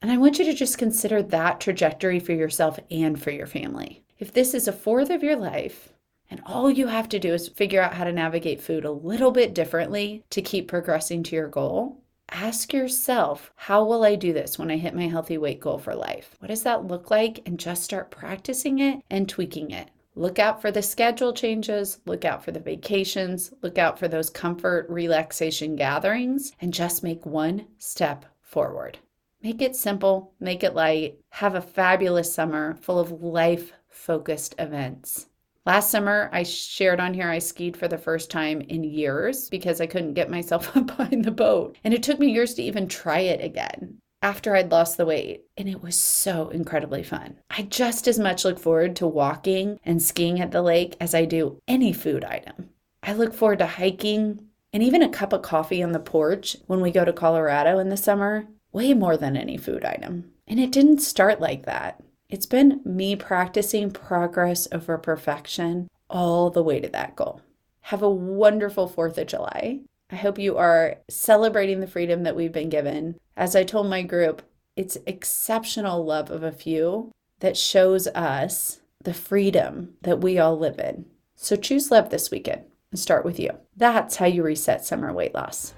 And 0.00 0.12
I 0.12 0.16
want 0.16 0.38
you 0.38 0.44
to 0.44 0.54
just 0.54 0.78
consider 0.78 1.24
that 1.24 1.58
trajectory 1.58 2.20
for 2.20 2.32
yourself 2.32 2.78
and 2.88 3.20
for 3.20 3.32
your 3.32 3.48
family. 3.48 4.04
If 4.20 4.32
this 4.32 4.54
is 4.54 4.68
a 4.68 4.72
fourth 4.72 5.10
of 5.10 5.24
your 5.24 5.34
life, 5.34 5.92
and 6.30 6.40
all 6.46 6.70
you 6.70 6.86
have 6.86 7.08
to 7.08 7.18
do 7.18 7.34
is 7.34 7.48
figure 7.48 7.82
out 7.82 7.94
how 7.94 8.04
to 8.04 8.12
navigate 8.12 8.60
food 8.60 8.84
a 8.84 8.92
little 8.92 9.32
bit 9.32 9.56
differently 9.56 10.22
to 10.30 10.40
keep 10.40 10.68
progressing 10.68 11.24
to 11.24 11.34
your 11.34 11.48
goal. 11.48 12.00
Ask 12.30 12.72
yourself, 12.72 13.50
how 13.56 13.84
will 13.84 14.04
I 14.04 14.14
do 14.14 14.32
this 14.32 14.56
when 14.56 14.70
I 14.70 14.76
hit 14.76 14.94
my 14.94 15.08
healthy 15.08 15.36
weight 15.36 15.58
goal 15.58 15.78
for 15.78 15.96
life? 15.96 16.36
What 16.38 16.46
does 16.46 16.62
that 16.62 16.86
look 16.86 17.10
like? 17.10 17.42
And 17.44 17.58
just 17.58 17.82
start 17.82 18.12
practicing 18.12 18.78
it 18.78 19.02
and 19.10 19.28
tweaking 19.28 19.72
it. 19.72 19.88
Look 20.18 20.40
out 20.40 20.60
for 20.60 20.72
the 20.72 20.82
schedule 20.82 21.32
changes, 21.32 22.00
look 22.04 22.24
out 22.24 22.44
for 22.44 22.50
the 22.50 22.58
vacations, 22.58 23.52
look 23.62 23.78
out 23.78 24.00
for 24.00 24.08
those 24.08 24.28
comfort 24.28 24.90
relaxation 24.90 25.76
gatherings, 25.76 26.50
and 26.60 26.74
just 26.74 27.04
make 27.04 27.24
one 27.24 27.68
step 27.78 28.24
forward. 28.40 28.98
Make 29.44 29.62
it 29.62 29.76
simple, 29.76 30.32
make 30.40 30.64
it 30.64 30.74
light, 30.74 31.20
have 31.28 31.54
a 31.54 31.60
fabulous 31.60 32.34
summer 32.34 32.74
full 32.80 32.98
of 32.98 33.22
life 33.22 33.72
focused 33.88 34.56
events. 34.58 35.28
Last 35.64 35.88
summer, 35.88 36.30
I 36.32 36.42
shared 36.42 36.98
on 36.98 37.14
here 37.14 37.30
I 37.30 37.38
skied 37.38 37.76
for 37.76 37.86
the 37.86 37.96
first 37.96 38.28
time 38.28 38.60
in 38.62 38.82
years 38.82 39.48
because 39.48 39.80
I 39.80 39.86
couldn't 39.86 40.14
get 40.14 40.28
myself 40.28 40.76
up 40.76 40.88
behind 40.88 41.24
the 41.24 41.30
boat. 41.30 41.76
And 41.84 41.94
it 41.94 42.02
took 42.02 42.18
me 42.18 42.32
years 42.32 42.54
to 42.54 42.62
even 42.64 42.88
try 42.88 43.20
it 43.20 43.40
again 43.40 43.97
after 44.22 44.54
I'd 44.54 44.70
lost 44.70 44.96
the 44.96 45.06
weight. 45.06 45.44
And 45.56 45.68
it 45.68 45.82
was 45.82 45.96
so 45.96 46.48
incredibly 46.48 47.02
fun. 47.02 47.38
I 47.50 47.62
just 47.62 48.08
as 48.08 48.18
much 48.18 48.44
look 48.44 48.58
forward 48.58 48.96
to 48.96 49.06
walking 49.06 49.78
and 49.84 50.02
skiing 50.02 50.40
at 50.40 50.50
the 50.50 50.62
lake 50.62 50.96
as 51.00 51.14
I 51.14 51.24
do 51.24 51.60
any 51.68 51.92
food 51.92 52.24
item. 52.24 52.70
I 53.02 53.12
look 53.12 53.32
forward 53.34 53.60
to 53.60 53.66
hiking 53.66 54.48
and 54.72 54.82
even 54.82 55.02
a 55.02 55.08
cup 55.08 55.32
of 55.32 55.42
coffee 55.42 55.82
on 55.82 55.92
the 55.92 55.98
porch 55.98 56.56
when 56.66 56.80
we 56.80 56.90
go 56.90 57.04
to 57.04 57.12
Colorado 57.12 57.78
in 57.78 57.88
the 57.88 57.96
summer, 57.96 58.46
way 58.72 58.92
more 58.92 59.16
than 59.16 59.36
any 59.36 59.56
food 59.56 59.84
item. 59.84 60.32
And 60.46 60.60
it 60.60 60.70
didn't 60.70 60.98
start 60.98 61.40
like 61.40 61.64
that. 61.66 62.02
It's 62.28 62.46
been 62.46 62.82
me 62.84 63.16
practicing 63.16 63.90
progress 63.90 64.68
over 64.72 64.98
perfection 64.98 65.88
all 66.10 66.50
the 66.50 66.62
way 66.62 66.80
to 66.80 66.88
that 66.90 67.16
goal. 67.16 67.40
Have 67.82 68.02
a 68.02 68.10
wonderful 68.10 68.88
4th 68.88 69.16
of 69.16 69.26
July. 69.26 69.80
I 70.10 70.16
hope 70.16 70.38
you 70.38 70.56
are 70.56 70.96
celebrating 71.10 71.80
the 71.80 71.86
freedom 71.86 72.22
that 72.22 72.34
we've 72.34 72.52
been 72.52 72.70
given. 72.70 73.18
As 73.36 73.54
I 73.54 73.62
told 73.62 73.88
my 73.88 74.02
group, 74.02 74.40
it's 74.74 74.96
exceptional 75.06 76.02
love 76.02 76.30
of 76.30 76.42
a 76.42 76.50
few 76.50 77.12
that 77.40 77.58
shows 77.58 78.06
us 78.08 78.80
the 79.04 79.12
freedom 79.12 79.94
that 80.02 80.22
we 80.22 80.38
all 80.38 80.58
live 80.58 80.78
in. 80.78 81.04
So 81.34 81.56
choose 81.56 81.90
love 81.90 82.08
this 82.08 82.30
weekend 82.30 82.62
and 82.90 82.98
start 82.98 83.24
with 83.24 83.38
you. 83.38 83.50
That's 83.76 84.16
how 84.16 84.24
you 84.24 84.42
reset 84.42 84.82
summer 84.84 85.12
weight 85.12 85.34
loss. 85.34 85.74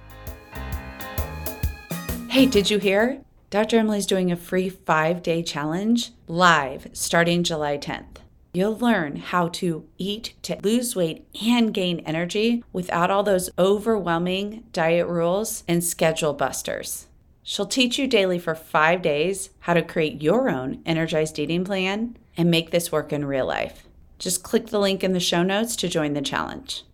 Hey, 2.29 2.47
did 2.47 2.71
you 2.71 2.79
hear? 2.79 3.23
Dr. 3.51 3.79
Emily's 3.79 4.07
doing 4.07 4.31
a 4.31 4.37
free 4.37 4.69
five 4.69 5.25
day 5.25 5.43
challenge 5.43 6.13
live 6.29 6.87
starting 6.93 7.43
July 7.43 7.79
10th. 7.79 8.19
You'll 8.53 8.77
learn 8.77 9.17
how 9.17 9.49
to 9.49 9.87
eat 9.97 10.35
to 10.43 10.59
lose 10.63 10.97
weight 10.97 11.25
and 11.47 11.73
gain 11.73 12.01
energy 12.01 12.65
without 12.73 13.11
all 13.11 13.23
those 13.23 13.51
overwhelming 13.57 14.65
diet 14.73 15.07
rules 15.07 15.63
and 15.69 15.85
schedule 15.85 16.33
busters. 16.33 17.07
She'll 17.45 17.67
teach 17.67 17.97
you 17.97 18.09
daily 18.09 18.41
for 18.41 18.57
five 18.57 19.03
days 19.03 19.51
how 19.61 19.75
to 19.75 19.83
create 19.83 20.21
your 20.21 20.51
own 20.51 20.83
energized 20.85 21.39
eating 21.39 21.65
plan 21.65 22.17
and 22.37 22.51
make 22.51 22.71
this 22.71 22.91
work 22.91 23.13
in 23.13 23.25
real 23.25 23.47
life. 23.47 23.87
Just 24.19 24.43
click 24.43 24.67
the 24.67 24.81
link 24.81 25.05
in 25.05 25.13
the 25.13 25.21
show 25.21 25.45
notes 25.45 25.77
to 25.77 25.89
join 25.89 26.15
the 26.15 26.21
challenge. 26.21 26.85